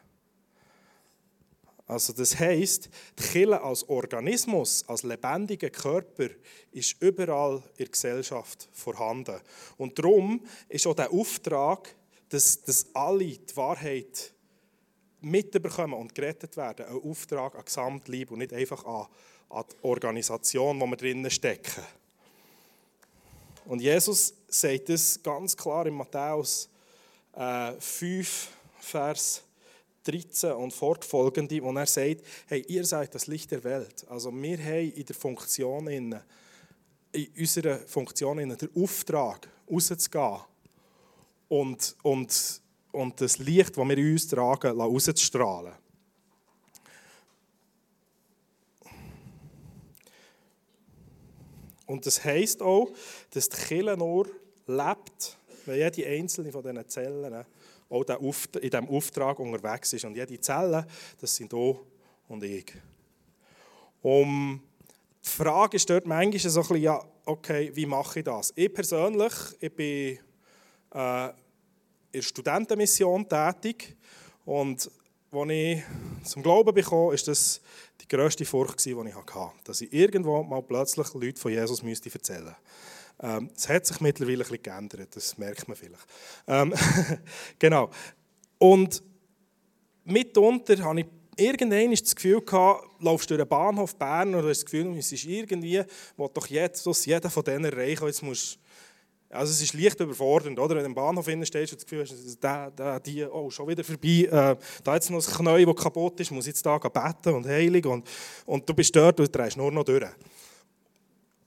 Also 1.86 2.12
das 2.12 2.38
heisst, 2.38 2.90
die 3.18 3.22
Kirche 3.22 3.62
als 3.62 3.88
Organismus, 3.88 4.84
als 4.88 5.04
lebendiger 5.04 5.70
Körper 5.70 6.28
ist 6.70 7.00
überall 7.00 7.62
in 7.76 7.84
der 7.84 7.88
Gesellschaft 7.88 8.68
vorhanden. 8.72 9.40
Und 9.78 9.98
darum 9.98 10.44
ist 10.68 10.86
auch 10.86 10.94
der 10.94 11.10
Auftrag, 11.10 11.94
dass, 12.28 12.62
dass 12.62 12.94
alle 12.94 13.24
die 13.24 13.56
Wahrheit 13.56 14.34
mitbekommen 15.22 15.94
und 15.94 16.14
gerettet 16.14 16.58
werden, 16.58 16.86
ein 16.86 17.02
Auftrag 17.02 17.54
an 17.54 17.64
Gesamtliebe 17.64 18.34
und 18.34 18.40
nicht 18.40 18.52
einfach 18.52 18.84
an, 18.84 19.06
an 19.48 19.64
die 19.72 19.84
Organisation, 19.84 20.78
wo 20.78 20.86
wir 20.86 20.96
drinnen 20.96 21.30
stecken. 21.30 21.82
Und 23.64 23.80
Jesus 23.80 24.34
sagt 24.48 24.90
es 24.90 25.22
ganz 25.22 25.56
klar 25.56 25.86
in 25.86 25.94
Matthäus 25.94 26.68
äh, 27.38 27.72
5, 27.80 28.48
Vers 28.80 29.42
13 30.04 30.52
und 30.52 30.72
fortfolgende, 30.72 31.62
wo 31.62 31.72
er 31.72 31.86
sagt, 31.86 32.22
hey, 32.46 32.64
ihr 32.68 32.84
seid 32.84 33.14
das 33.14 33.26
Licht 33.26 33.50
der 33.50 33.62
Welt. 33.64 34.06
Also 34.08 34.32
wir 34.32 34.58
haben 34.58 34.92
in 34.92 35.04
der 35.04 35.16
Funktion, 35.16 35.88
in, 35.88 36.16
in 37.12 37.28
unserer 37.38 37.78
Funktion 37.78 38.38
in 38.38 38.56
den 38.56 38.70
Auftrag, 38.74 39.48
rauszugehen 39.70 40.40
und, 41.48 41.96
und 42.02 42.62
und 42.92 43.20
das 43.20 43.38
Licht, 43.38 43.76
das 43.76 43.88
wir 43.88 43.98
in 43.98 44.12
uns 44.12 44.28
tragen, 44.28 44.80
rauszustrahlen. 44.80 45.72
Und 51.86 52.04
das 52.04 52.22
heisst 52.22 52.60
auch, 52.60 52.90
dass 53.30 53.48
die 53.48 53.56
Kirche 53.56 53.96
nur 53.96 54.28
lebt, 54.66 55.38
wenn 55.68 55.78
jede 55.78 56.08
einzelne 56.08 56.52
von 56.52 56.62
diesen 56.62 56.88
Zellen 56.88 57.44
auch 57.88 58.04
in 58.04 58.60
diesem 58.60 58.88
Auftrag 58.88 59.38
unterwegs 59.38 59.92
ist. 59.92 60.04
Und 60.04 60.16
jede 60.16 60.40
Zelle, 60.40 60.86
das 61.20 61.34
sind 61.34 61.52
du 61.52 61.78
und 62.28 62.42
ich. 62.42 62.72
Um 64.02 64.60
die 65.24 65.28
Frage 65.28 65.76
ist 65.76 65.88
dort 65.90 66.06
manchmal 66.06 66.38
so 66.38 66.60
ein 66.60 66.66
bisschen, 66.66 66.82
ja, 66.82 67.04
okay, 67.24 67.70
wie 67.74 67.86
mache 67.86 68.20
ich 68.20 68.24
das? 68.24 68.52
Ich 68.54 68.72
persönlich, 68.72 69.32
ich 69.60 69.74
bin 69.74 70.18
äh, 70.94 71.28
in 71.28 71.32
der 72.12 72.22
Studentenmission 72.22 73.28
tätig 73.28 73.96
und 74.44 74.90
als 75.30 75.50
ich 75.50 75.82
zum 76.24 76.42
Glauben 76.42 76.74
bekam, 76.74 77.12
ist 77.12 77.28
das 77.28 77.60
die 78.00 78.08
grösste 78.08 78.44
Furcht, 78.44 78.84
die 78.84 78.90
ich 78.90 79.14
hatte. 79.14 79.52
Dass 79.64 79.80
ich 79.82 79.92
irgendwo 79.92 80.42
mal 80.42 80.62
plötzlich 80.62 81.12
Leute 81.12 81.38
von 81.38 81.52
Jesus 81.52 81.82
erzählen 81.82 82.44
müsste. 82.44 82.56
Ähm, 83.20 83.50
es 83.54 83.68
hat 83.68 83.86
sich 83.86 84.00
mittlerweile 84.00 84.36
ein 84.36 84.38
bisschen 84.40 84.62
geändert, 84.62 85.16
das 85.16 85.36
merkt 85.38 85.66
man 85.66 85.76
vielleicht. 85.76 86.06
Ähm, 86.46 86.74
genau. 87.58 87.90
Und 88.58 89.02
mitunter 90.04 90.78
habe 90.84 91.00
ich 91.00 91.06
irgendwann 91.36 91.90
das 91.90 92.14
Gefühl 92.14 92.40
gehabt, 92.42 92.84
laufst 93.00 93.30
durch 93.30 93.38
den 93.38 93.48
Bahnhof 93.48 93.96
Bern 93.96 94.34
und 94.34 94.42
du 94.42 94.48
hast 94.48 94.58
das 94.58 94.64
Gefühl, 94.64 94.96
es 94.96 95.12
ist 95.12 95.24
irgendwie, 95.24 95.82
wo 96.16 96.28
doch 96.28 96.46
jetzt 96.48 96.86
jeder 97.06 97.30
von 97.30 97.44
denen 97.44 97.64
erreichen 97.64 98.06
jetzt 98.06 98.22
musst 98.22 98.58
also 99.30 99.52
es 99.52 99.60
ist 99.60 99.74
leicht 99.74 100.00
überfordernd, 100.00 100.58
oder? 100.58 100.76
Wenn 100.76 100.84
du 100.84 100.88
im 100.88 100.94
Bahnhof 100.94 101.26
stehst 101.26 101.72
und 101.72 101.80
das 101.80 101.84
Gefühl 101.84 102.02
hast, 102.02 102.42
der, 102.42 102.70
der, 102.70 103.00
die, 103.00 103.24
oh, 103.24 103.50
schon 103.50 103.68
wieder 103.68 103.84
vorbei, 103.84 104.24
äh, 104.24 104.56
da 104.82 104.94
jetzt 104.94 105.10
noch 105.10 105.26
ein 105.26 105.34
Knie, 105.34 105.66
das 105.66 105.76
kaputt 105.76 106.20
ist, 106.20 106.30
muss 106.30 106.46
jetzt 106.46 106.64
da 106.64 106.78
beten 106.78 107.34
und 107.34 107.46
heilig 107.46 107.84
und, 107.84 108.08
und 108.46 108.68
du 108.68 108.72
bist 108.72 108.94
dort 108.96 109.20
und 109.20 109.34
drehst 109.34 109.56
nur 109.56 109.70
noch 109.70 109.84
durch. 109.84 110.06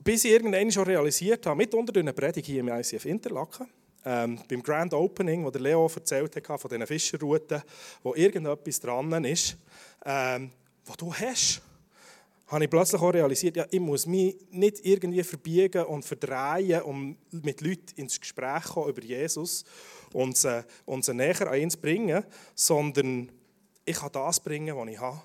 Bis 0.04 0.26
ich 0.26 0.32
irgendwann 0.32 0.72
schon 0.72 0.86
realisiert 0.86 1.46
habe, 1.46 1.58
mitunter 1.58 1.94
durch 1.94 2.04
eine 2.04 2.14
Predigt 2.14 2.48
hier 2.48 2.62
im 2.62 2.70
ICF 2.70 3.06
Interlaken, 3.06 3.68
ähm, 4.04 4.40
beim 4.50 4.64
Grand 4.64 4.94
Opening, 4.94 5.46
wo 5.46 5.52
der 5.52 5.62
Leo 5.62 5.90
erzählt 5.94 6.36
hat 6.36 6.62
von 6.62 6.70
diesen 6.70 6.88
Fischerrouten, 6.88 7.62
wo 8.02 8.16
irgendetwas 8.16 8.80
dran 8.80 9.24
ist, 9.26 9.58
ähm, 10.06 10.52
was 10.86 10.98
du 10.98 11.14
hast 11.14 11.62
habe 12.52 12.66
ich 12.66 12.70
plötzlich 12.70 13.02
auch 13.02 13.14
realisiert, 13.14 13.56
ja, 13.56 13.66
ich 13.70 13.80
muss 13.80 14.06
mich 14.06 14.36
nicht 14.52 14.86
irgendwie 14.86 15.24
verbiegen 15.24 15.86
und 15.86 16.04
verdrehen, 16.04 16.82
um 16.82 17.18
mit 17.32 17.62
Leuten 17.62 17.96
ins 17.96 18.20
Gespräch 18.20 18.66
zu 18.66 18.74
kommen 18.74 18.90
über 18.90 19.02
Jesus 19.02 19.64
und 20.12 20.36
sie, 20.36 20.66
und 20.86 21.06
sie 21.06 21.14
näher 21.14 21.50
an 21.50 21.58
ihn 21.58 21.70
zu 21.70 21.78
bringen, 21.80 22.26
sondern 22.54 23.32
ich 23.86 23.96
kann 23.96 24.12
das 24.12 24.42
bringen, 24.42 24.76
was 24.76 24.90
ich 24.90 25.00
habe 25.00 25.22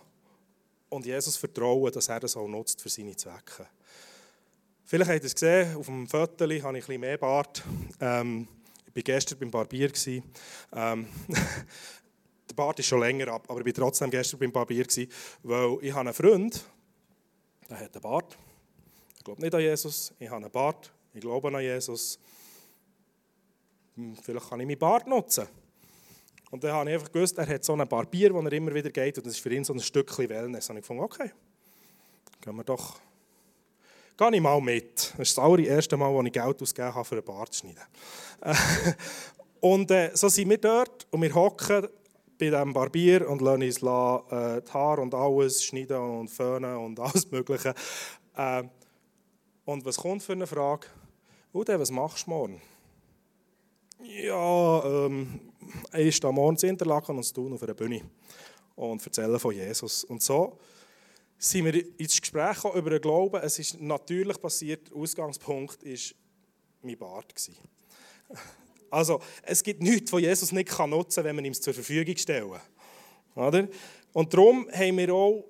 und 0.88 1.04
Jesus 1.04 1.36
vertrauen, 1.36 1.92
dass 1.92 2.08
er 2.08 2.20
das 2.20 2.36
auch 2.36 2.46
nutzt 2.46 2.80
für 2.80 2.88
seine 2.88 3.16
Zwecke. 3.16 3.66
Vielleicht 4.88 5.10
habt 5.10 5.22
ihr 5.24 5.26
es 5.26 5.34
gesehen, 5.34 5.76
auf 5.76 5.86
dem 5.86 6.06
Foto 6.06 6.44
habe 6.44 6.54
ich 6.54 6.64
ein 6.64 6.74
bisschen 6.74 7.00
mehr 7.00 7.18
Bart. 7.18 7.60
Ähm, 8.00 8.46
ich 8.86 8.94
war 8.94 9.02
gestern 9.02 9.36
beim 9.40 9.50
Barbier. 9.50 9.90
Ähm, 10.06 11.08
der 12.48 12.54
Bart 12.54 12.78
ist 12.78 12.86
schon 12.86 13.00
länger 13.00 13.26
ab, 13.32 13.46
aber 13.48 13.58
ich 13.58 13.66
war 13.66 13.72
trotzdem 13.72 14.12
gestern 14.12 14.38
beim 14.38 14.52
Barbier, 14.52 14.86
weil 15.42 15.78
ich 15.80 15.90
habe 15.90 16.02
einen 16.02 16.14
Freund, 16.14 16.64
der 17.68 17.80
hat 17.80 17.94
einen 17.96 18.00
Bart. 18.00 18.38
Ich 19.18 19.24
glaube 19.24 19.40
nicht 19.40 19.52
an 19.56 19.60
Jesus, 19.60 20.14
ich 20.20 20.28
habe 20.28 20.36
einen 20.36 20.52
Bart, 20.52 20.92
ich 21.12 21.20
glaube 21.20 21.48
an 21.48 21.60
Jesus. 21.60 22.20
Hm, 23.96 24.16
vielleicht 24.22 24.48
kann 24.48 24.60
ich 24.60 24.68
meinen 24.68 24.78
Bart 24.78 25.08
nutzen. 25.08 25.48
Und 26.52 26.62
dann 26.62 26.70
habe 26.70 26.88
ich 26.88 26.94
einfach 26.94 27.10
gewusst, 27.10 27.36
er 27.38 27.48
hat 27.48 27.64
so 27.64 27.72
einen 27.72 27.88
Barbier, 27.88 28.32
wo 28.32 28.40
er 28.40 28.52
immer 28.52 28.72
wieder 28.72 28.90
geht 28.90 29.18
und 29.18 29.26
das 29.26 29.32
ist 29.32 29.40
für 29.40 29.52
ihn 29.52 29.64
so 29.64 29.72
ein 29.72 29.80
Stückchen 29.80 30.28
Wellness. 30.28 30.70
Und 30.70 30.76
ich 30.76 30.82
gefunden, 30.82 31.02
okay, 31.02 31.32
gehen 32.40 32.54
wir 32.54 32.62
doch, 32.62 33.00
gehe 34.16 34.34
ich 34.34 34.40
mal 34.40 34.60
mit. 34.60 35.12
Das 35.16 35.28
ist 35.28 35.38
das 35.38 35.44
allererste 35.44 35.96
Mal, 35.96 36.12
wo 36.12 36.22
ich 36.22 36.32
Geld 36.32 36.62
ausgegeben 36.62 36.94
habe, 36.94 37.04
für 37.04 37.16
einen 37.16 37.24
Bart 37.24 37.52
zu 37.52 37.60
schneiden. 37.60 37.82
und 39.60 39.90
äh, 39.90 40.10
so 40.14 40.28
sind 40.28 40.50
wir 40.50 40.58
dort 40.58 41.06
und 41.10 41.22
wir 41.22 41.34
hocken 41.34 41.88
bei 42.38 42.50
diesem 42.50 42.72
Barbier 42.72 43.28
und 43.28 43.40
lasse 43.40 43.64
uns 43.64 43.76
äh, 43.76 44.62
die 44.62 44.72
Haare 44.72 45.00
und 45.00 45.14
alles 45.14 45.64
schneiden 45.64 45.96
und 45.96 46.28
föhnen 46.28 46.76
und 46.76 47.00
alles 47.00 47.30
Mögliche. 47.30 47.74
Äh, 48.36 48.64
und 49.64 49.84
was 49.84 49.96
kommt 49.96 50.22
für 50.22 50.32
eine 50.32 50.46
Frage? 50.46 50.86
Ude, 51.52 51.78
was 51.78 51.90
machst 51.90 52.26
du 52.26 52.30
morgen? 52.30 52.60
Ja, 54.02 54.84
ähm, 54.84 55.40
ich 55.94 56.16
stehe 56.16 56.32
morgens 56.32 56.62
in 56.62 56.70
Interlaken 56.70 57.16
und 57.16 57.34
tun 57.34 57.54
auf 57.54 57.62
einer 57.62 57.74
Bühne 57.74 58.02
und 58.76 59.04
erzähle 59.04 59.38
von 59.38 59.54
Jesus. 59.54 60.04
Und 60.04 60.22
so 60.22 60.58
sind 61.38 61.64
wir 61.66 61.98
ins 61.98 62.20
Gespräch 62.20 62.64
über 62.64 62.90
den 62.90 63.00
Glauben. 63.00 63.40
Es 63.42 63.58
ist 63.58 63.80
natürlich 63.80 64.40
passiert, 64.40 64.88
der 64.90 64.96
Ausgangspunkt 64.96 65.84
war 65.84 65.98
mein 66.82 66.98
Bart. 66.98 67.34
Also, 68.88 69.20
es 69.42 69.64
gibt 69.64 69.82
nichts, 69.82 70.12
was 70.12 70.20
Jesus 70.20 70.52
nicht 70.52 70.78
nutzen 70.78 71.16
kann, 71.16 71.24
wenn 71.24 71.36
man 71.36 71.44
ihm 71.44 71.52
zur 71.52 71.74
Verfügung 71.74 72.16
stellen. 72.16 72.60
Oder? 73.34 73.68
Und 74.12 74.32
darum 74.32 74.68
haben 74.72 74.96
wir 74.96 75.12
auch 75.12 75.44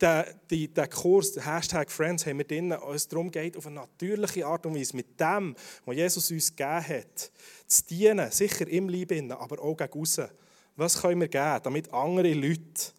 den, 0.00 0.24
den, 0.50 0.74
den 0.74 0.90
Kurs, 0.90 1.32
den 1.32 1.42
Hashtag 1.42 1.90
Friends, 1.90 2.26
haben 2.26 2.38
wir 2.38 2.44
drin, 2.44 2.70
es 2.94 3.08
darum 3.08 3.30
geht, 3.30 3.56
auf 3.56 3.66
eine 3.66 3.76
natürliche 3.76 4.46
Art 4.46 4.66
und 4.66 4.74
Weise 4.74 4.94
mit 4.94 5.18
dem, 5.18 5.56
was 5.86 5.96
Jesus 5.96 6.30
uns 6.30 6.54
gegeben 6.54 6.86
hat, 6.86 7.32
zu 7.66 7.84
dienen, 7.86 8.30
sicher 8.30 8.68
im 8.68 8.90
Leben, 8.90 9.32
aber 9.32 9.60
auch 9.62 9.74
gegen 9.74 9.98
außen. 9.98 10.28
Was 10.76 11.00
können 11.00 11.22
wir 11.22 11.28
geben, 11.28 11.60
damit 11.62 11.92
andere 11.94 12.34
Leute 12.34 12.92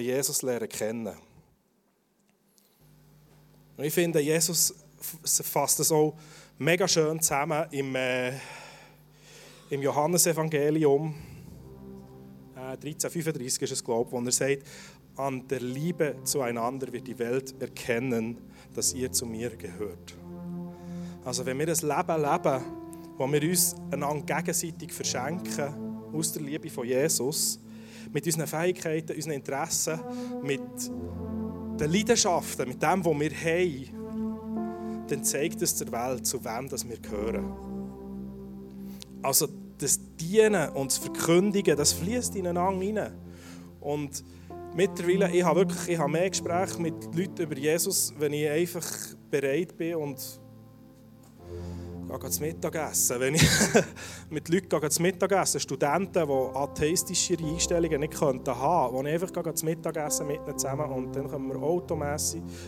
Jesus 0.00 0.42
lernen 0.42 0.68
kennen 0.68 1.29
Und 3.80 3.86
ich 3.86 3.94
finde, 3.94 4.20
Jesus 4.20 4.74
fasst 5.24 5.80
das 5.80 5.90
auch 5.90 6.14
mega 6.58 6.86
schön 6.86 7.18
zusammen 7.18 7.64
im... 7.70 7.94
Äh, 7.94 8.32
im 9.70 9.80
Johannesevangelium 9.80 11.14
äh, 12.56 12.72
1335 12.72 13.62
ist 13.62 13.70
es, 13.72 13.82
glaube 13.82 14.12
wo 14.12 14.20
er 14.20 14.32
sagt, 14.32 14.64
an 15.16 15.48
der 15.48 15.60
Liebe 15.60 16.16
zueinander 16.24 16.92
wird 16.92 17.06
die 17.06 17.18
Welt 17.18 17.54
erkennen, 17.58 18.36
dass 18.74 18.92
ihr 18.92 19.10
zu 19.12 19.24
mir 19.24 19.48
gehört. 19.56 20.14
Also 21.24 21.46
wenn 21.46 21.58
wir 21.58 21.66
das 21.66 21.80
Leben 21.80 22.20
leben, 22.20 22.64
wo 23.16 23.32
wir 23.32 23.42
uns 23.48 23.76
einander 23.90 24.36
gegenseitig 24.36 24.92
verschenken, 24.92 25.74
aus 26.12 26.32
der 26.32 26.42
Liebe 26.42 26.68
von 26.68 26.86
Jesus, 26.86 27.58
mit 28.12 28.26
unseren 28.26 28.46
Fähigkeiten, 28.46 29.16
unseren 29.16 29.32
Interessen, 29.32 30.00
mit 30.42 30.60
den 31.80 31.92
Leidenschaften, 31.92 32.68
mit 32.68 32.82
dem, 32.82 33.04
was 33.04 33.20
wir 33.20 33.30
haben, 33.30 35.06
dann 35.08 35.24
zeigt 35.24 35.62
es 35.62 35.76
der 35.76 35.90
Welt, 35.90 36.26
zu 36.26 36.44
wem 36.44 36.70
wir 36.70 36.98
gehören. 36.98 37.52
Also 39.22 39.48
das 39.78 39.98
Dienen 40.16 40.68
und 40.70 40.90
das 40.90 40.98
Verkündigen, 40.98 41.76
das 41.76 41.92
fließt 41.94 42.36
ineinander 42.36 43.02
rein. 43.02 43.12
Und 43.80 44.24
mittlerweile, 44.74 45.30
ich 45.30 45.42
habe 45.42 45.60
wirklich 45.60 45.88
ich 45.88 45.98
habe 45.98 46.12
mehr 46.12 46.28
Gespräche 46.28 46.80
mit 46.80 46.94
Leuten 47.14 47.42
über 47.42 47.56
Jesus, 47.56 48.12
wenn 48.18 48.32
ich 48.32 48.48
einfach 48.48 48.86
bereit 49.30 49.76
bin 49.76 49.96
und 49.96 50.39
gehe 52.18 52.30
zum 52.30 52.46
Mittagessen. 52.46 53.20
Wenn 53.20 53.34
ich 53.34 53.48
mit 54.30 54.48
Leuten 54.48 54.68
gehe 54.68 54.90
zum 54.90 55.02
Mittagessen, 55.02 55.60
Studenten, 55.60 56.26
die 56.26 56.56
atheistische 56.56 57.36
Einstellungen 57.38 58.00
nicht 58.00 58.18
könnten 58.18 58.50
wo 58.50 59.02
ich 59.02 59.12
einfach 59.12 59.32
gehe 59.32 59.54
zum 59.54 59.68
Mittagessen 59.68 60.26
mit 60.26 60.40
ihnen 60.46 60.58
zusammen 60.58 60.90
und 60.90 61.14
dann 61.14 61.30
können 61.30 61.48
wir 61.48 61.60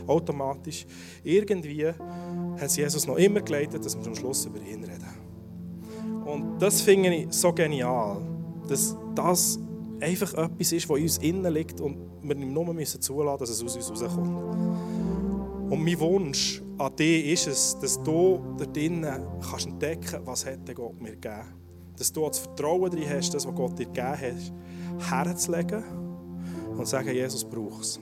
automatisch 0.06 0.86
irgendwie 1.24 1.92
hat 2.60 2.76
Jesus 2.76 3.06
noch 3.06 3.16
immer 3.16 3.40
geleitet, 3.40 3.84
dass 3.84 3.96
wir 3.96 4.06
am 4.06 4.14
Schluss 4.14 4.44
über 4.46 4.60
ihn 4.60 4.84
reden. 4.84 5.32
Und 6.24 6.58
das 6.60 6.82
finde 6.82 7.14
ich 7.14 7.32
so 7.32 7.52
genial, 7.52 8.18
dass 8.68 8.96
das 9.14 9.58
einfach 10.00 10.34
etwas 10.34 10.72
ist, 10.72 10.88
was 10.88 10.96
in 10.98 11.02
uns 11.02 11.18
innen 11.18 11.52
liegt 11.52 11.80
und 11.80 11.96
wir 12.22 12.34
nur 12.34 12.72
müssen 12.72 13.00
zulassen, 13.00 13.38
dass 13.40 13.50
es 13.50 13.62
aus 13.62 13.76
uns 13.76 13.90
rauskommt. 13.90 15.01
Und 15.72 15.82
mein 15.84 15.98
Wunsch 16.00 16.62
an 16.76 16.94
dich 16.96 17.28
ist 17.28 17.46
es, 17.46 17.78
dass 17.80 18.02
du 18.02 18.38
da 18.58 18.66
drinnen 18.66 19.24
kannst 19.40 19.66
entdecken 19.66 20.20
was 20.26 20.44
hat 20.44 20.74
Gott 20.74 21.00
mir 21.00 21.12
gegeben. 21.12 21.46
Dass 21.96 22.12
du 22.12 22.28
das 22.28 22.40
Vertrauen 22.40 22.90
darin 22.90 23.08
hast, 23.08 23.32
das, 23.32 23.46
was 23.46 23.54
Gott 23.54 23.78
dir 23.78 23.86
gegeben 23.86 24.06
hat, 25.00 25.26
herzulegen 25.26 25.82
und 26.76 26.86
sagen, 26.86 27.14
Jesus 27.14 27.42
braucht 27.42 27.84
es. 27.84 28.00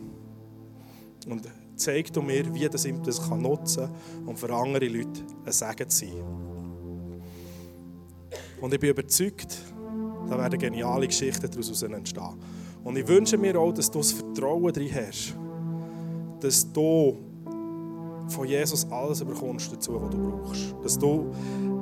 Und 1.28 1.48
zeig 1.76 2.12
du 2.12 2.20
mir, 2.22 2.52
wie 2.52 2.68
das 2.68 2.84
ihm 2.86 3.00
das 3.04 3.20
nutzen 3.30 3.84
kann, 3.84 4.26
um 4.26 4.36
für 4.36 4.52
andere 4.52 4.88
Leute 4.88 5.22
ein 5.44 5.52
Segen 5.52 5.88
zu 5.88 6.06
sein. 6.06 6.24
Und 8.60 8.74
ich 8.74 8.80
bin 8.80 8.90
überzeugt, 8.90 9.58
da 10.28 10.36
werden 10.36 10.58
geniale 10.58 11.06
Geschichten 11.06 11.48
daraus 11.48 11.82
entstehen. 11.82 12.36
Und 12.82 12.98
ich 12.98 13.06
wünsche 13.06 13.38
mir 13.38 13.56
auch, 13.60 13.72
dass 13.72 13.88
du 13.88 13.98
das 13.98 14.10
Vertrauen 14.10 14.72
darin 14.72 14.92
hast, 14.92 15.36
dass 16.40 16.72
du 16.72 17.29
von 18.30 18.46
Jesus 18.46 18.86
alles 18.90 19.24
bekommst 19.24 19.72
dazu, 19.72 20.00
was 20.00 20.10
du 20.10 20.18
brauchst. 20.18 20.74
Dass 20.82 20.98
du 20.98 21.32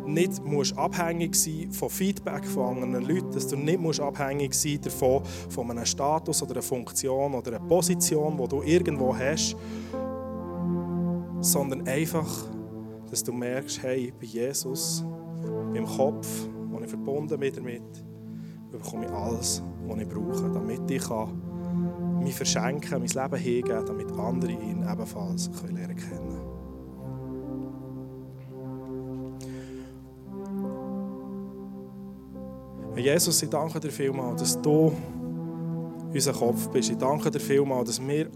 nicht 0.06 0.44
musst 0.44 0.76
abhängig 0.76 1.34
sein 1.34 1.70
von 1.70 1.90
Feedback 1.90 2.44
von 2.46 2.82
anderen 2.82 3.04
Leuten, 3.04 3.30
dass 3.32 3.46
du 3.46 3.56
nicht 3.56 3.78
musst 3.78 4.00
abhängig 4.00 4.54
sein 4.54 4.80
davon, 4.82 5.22
von 5.48 5.70
einem 5.70 5.84
Status 5.84 6.42
oder 6.42 6.52
einer 6.52 6.62
Funktion 6.62 7.34
oder 7.34 7.56
einer 7.56 7.66
Position, 7.66 8.36
die 8.36 8.48
du 8.48 8.62
irgendwo 8.62 9.14
hast, 9.16 9.56
sondern 11.40 11.86
einfach, 11.86 12.28
dass 13.10 13.22
du 13.22 13.32
merkst, 13.32 13.82
hey, 13.82 14.12
bei 14.18 14.26
Jesus, 14.26 15.04
beim 15.72 15.86
Kopf, 15.86 16.48
ich 16.82 16.90
verbunden 16.90 17.38
bin 17.38 17.54
damit, 17.54 17.82
bekomme 18.70 19.04
ich 19.04 19.12
alles, 19.12 19.62
was 19.86 19.98
ich 19.98 20.08
brauche, 20.08 20.50
damit 20.50 20.90
ich 20.90 21.02
kann 21.02 21.47
mich 22.28 22.36
verschenken, 22.36 22.98
mein 22.98 23.08
Leben 23.08 23.36
hingeben, 23.36 23.86
damit 23.86 24.12
andere 24.12 24.52
ihn 24.52 24.86
ebenfalls 24.90 25.50
können 25.60 25.76
lernen 25.76 25.96
kennen. 25.96 26.58
Jesus, 32.96 33.42
ich 33.42 33.48
danke 33.48 33.80
dir 33.80 33.90
vielmals, 33.90 34.42
dass 34.42 34.60
du 34.60 34.92
unser 36.12 36.32
Kopf 36.32 36.68
bist. 36.68 36.90
Ich 36.90 36.98
danke 36.98 37.30
dir 37.30 37.40
vielmals, 37.40 37.88
dass 37.88 38.06
wir 38.06 38.28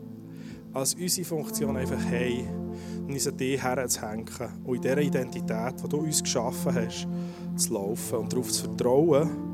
als 0.72 0.94
unsere 0.94 1.26
Funktion 1.26 1.76
einfach 1.76 2.02
haben, 2.02 3.09
uns 3.09 3.26
an 3.26 3.37
dich 3.37 3.62
herzuhängen 3.62 4.24
und 4.64 4.76
in 4.76 4.83
dieser 4.83 4.98
Identität, 4.98 5.74
die 5.83 5.88
du 5.88 5.98
uns 5.98 6.22
geschaffen 6.22 6.74
hast, 6.74 7.09
zu 7.57 7.74
laufen 7.74 8.18
und 8.18 8.33
darauf 8.33 8.50
zu 8.50 8.64
vertrauen, 8.64 9.52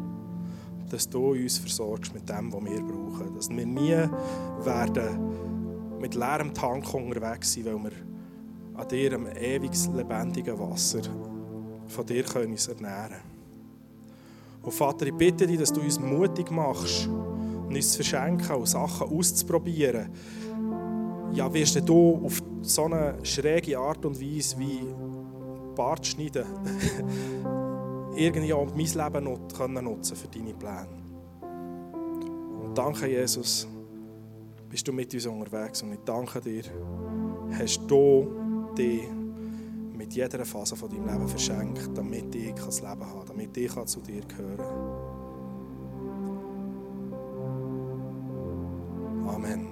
dass 0.89 1.09
du 1.09 1.33
uns 1.33 1.59
versorgst 1.59 2.15
mit 2.15 2.29
dem, 2.29 2.53
was 2.53 2.65
wir 2.65 2.81
brauchen. 2.81 3.35
Dass 3.35 3.49
wir 3.51 3.67
nie 3.67 3.97
werden 4.65 5.99
mit 6.01 6.15
leerem 6.15 6.55
Tank 6.55 6.93
unterwegs 6.95 7.55
sein, 7.55 7.67
weil 7.67 7.85
wir 7.85 7.93
an 8.75 8.89
dir, 8.89 9.13
am 9.15 9.27
ewig 9.27 9.73
lebendigen 9.95 10.59
Wasser, 10.59 11.01
von 11.89 12.07
dir 12.07 12.23
können 12.23 12.53
uns 12.53 12.69
ernähren. 12.69 13.21
Und 14.63 14.73
Vater, 14.73 15.07
ich 15.07 15.15
bitte 15.15 15.47
dich, 15.47 15.59
dass 15.59 15.73
du 15.73 15.81
uns 15.81 15.99
mutig 15.99 16.51
machst, 16.51 17.09
uns 17.69 17.93
zu 17.93 17.97
verschenken 17.97 18.57
und 18.57 18.67
Sachen 18.67 19.09
auszuprobieren. 19.09 20.09
Ja, 21.33 21.53
wirst 21.53 21.89
du 21.89 22.21
auf 22.25 22.43
so 22.63 22.85
eine 22.85 23.15
schräge 23.23 23.79
Art 23.79 24.05
und 24.05 24.21
Weise 24.21 24.59
wie 24.59 24.81
Bart 25.75 26.07
schneiden, 26.07 26.45
irgendwie 28.15 28.53
auch 28.53 28.67
mein 28.75 28.87
Leben 28.87 29.25
nutzen 29.25 29.57
können 29.57 29.95
für 30.05 30.29
deine 30.29 30.55
Pläne. 30.55 30.89
Und 32.63 32.77
danke, 32.77 33.07
Jesus, 33.07 33.69
bist 34.69 34.87
du 34.87 34.93
mit 34.93 35.13
uns 35.15 35.27
unterwegs. 35.27 35.83
Und 35.83 35.93
ich 35.93 36.01
danke 36.05 36.41
dir, 36.41 36.63
hast 37.53 37.81
du 37.87 38.27
dich 38.77 39.09
mit 39.97 40.15
jeder 40.15 40.45
Phase 40.45 40.77
von 40.77 40.89
deinem 40.89 41.07
Leben 41.07 41.29
verschenkt, 41.29 41.91
damit 41.95 42.35
ich 42.35 42.55
das 42.55 42.81
Leben 42.81 43.01
kann, 43.01 43.27
damit 43.27 43.57
ich 43.57 43.85
zu 43.87 44.01
dir 44.01 44.23
gehören. 44.23 45.19
Amen. 49.27 49.67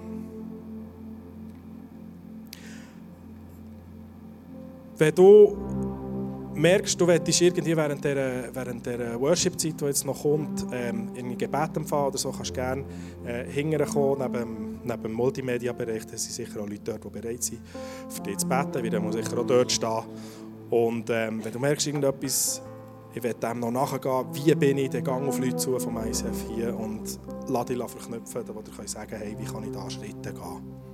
Wenn 4.99 5.15
du 5.15 5.57
merkst, 6.57 7.01
du 7.01 7.07
willst 7.07 7.41
irgendwie 7.41 7.77
während 7.77 8.05
der, 8.05 8.55
während 8.55 8.85
der 8.87 9.21
Worship-Zeit, 9.21 9.81
die 9.81 9.85
jetzt 9.85 10.05
noch 10.05 10.23
kommt, 10.23 10.67
ähm, 10.73 11.11
in 11.15 11.37
Gebet 11.37 11.77
empfangen 11.77 12.09
oder 12.09 12.19
so, 12.19 12.33
kannst 12.33 12.51
du 12.51 12.55
gerne 12.55 12.85
äh, 13.25 13.45
hinterher 13.45 14.17
neben, 14.19 14.81
neben 14.83 15.03
dem 15.03 15.13
Multimedia-Bereich. 15.13 16.07
Da 16.07 16.17
sind 16.17 16.33
sicher 16.33 16.61
auch 16.61 16.69
Leute 16.69 16.83
dort, 16.85 17.05
die 17.05 17.21
bereit 17.21 17.43
sind, 17.43 17.61
für 18.09 18.23
dich 18.23 18.39
zu 18.39 18.49
beten, 18.49 18.83
weil 18.83 18.91
muss 19.01 19.15
sicher 19.15 19.39
auch 19.39 19.47
dort 19.47 19.71
stehen. 19.71 20.03
Und 20.71 21.11
ähm, 21.11 21.45
wenn 21.45 21.53
du 21.53 21.59
merkst, 21.59 21.87
irgendetwas, 21.87 22.63
ich 23.15 23.23
will 23.23 23.35
dem 23.35 23.61
noch 23.61 23.71
nachgehen, 23.71 24.27
wie 24.33 24.55
bin 24.55 24.79
ich, 24.79 24.91
dann 24.91 25.05
gang 25.05 25.29
auf 25.29 25.39
Leute 25.39 25.57
zu 25.57 25.79
vom 25.79 25.97
ICF 25.97 26.45
hier 26.55 26.77
und 26.77 27.19
lass 27.49 27.67
dich 27.67 27.79
verknüpfen, 27.79 28.43
wo 28.49 28.61
du 28.61 28.71
sagen 28.87 29.17
hey, 29.17 29.37
wie 29.39 29.45
kann 29.45 29.65
ich 29.65 29.71
da 29.71 29.89
Schritte 29.89 30.33
gehen. 30.33 30.86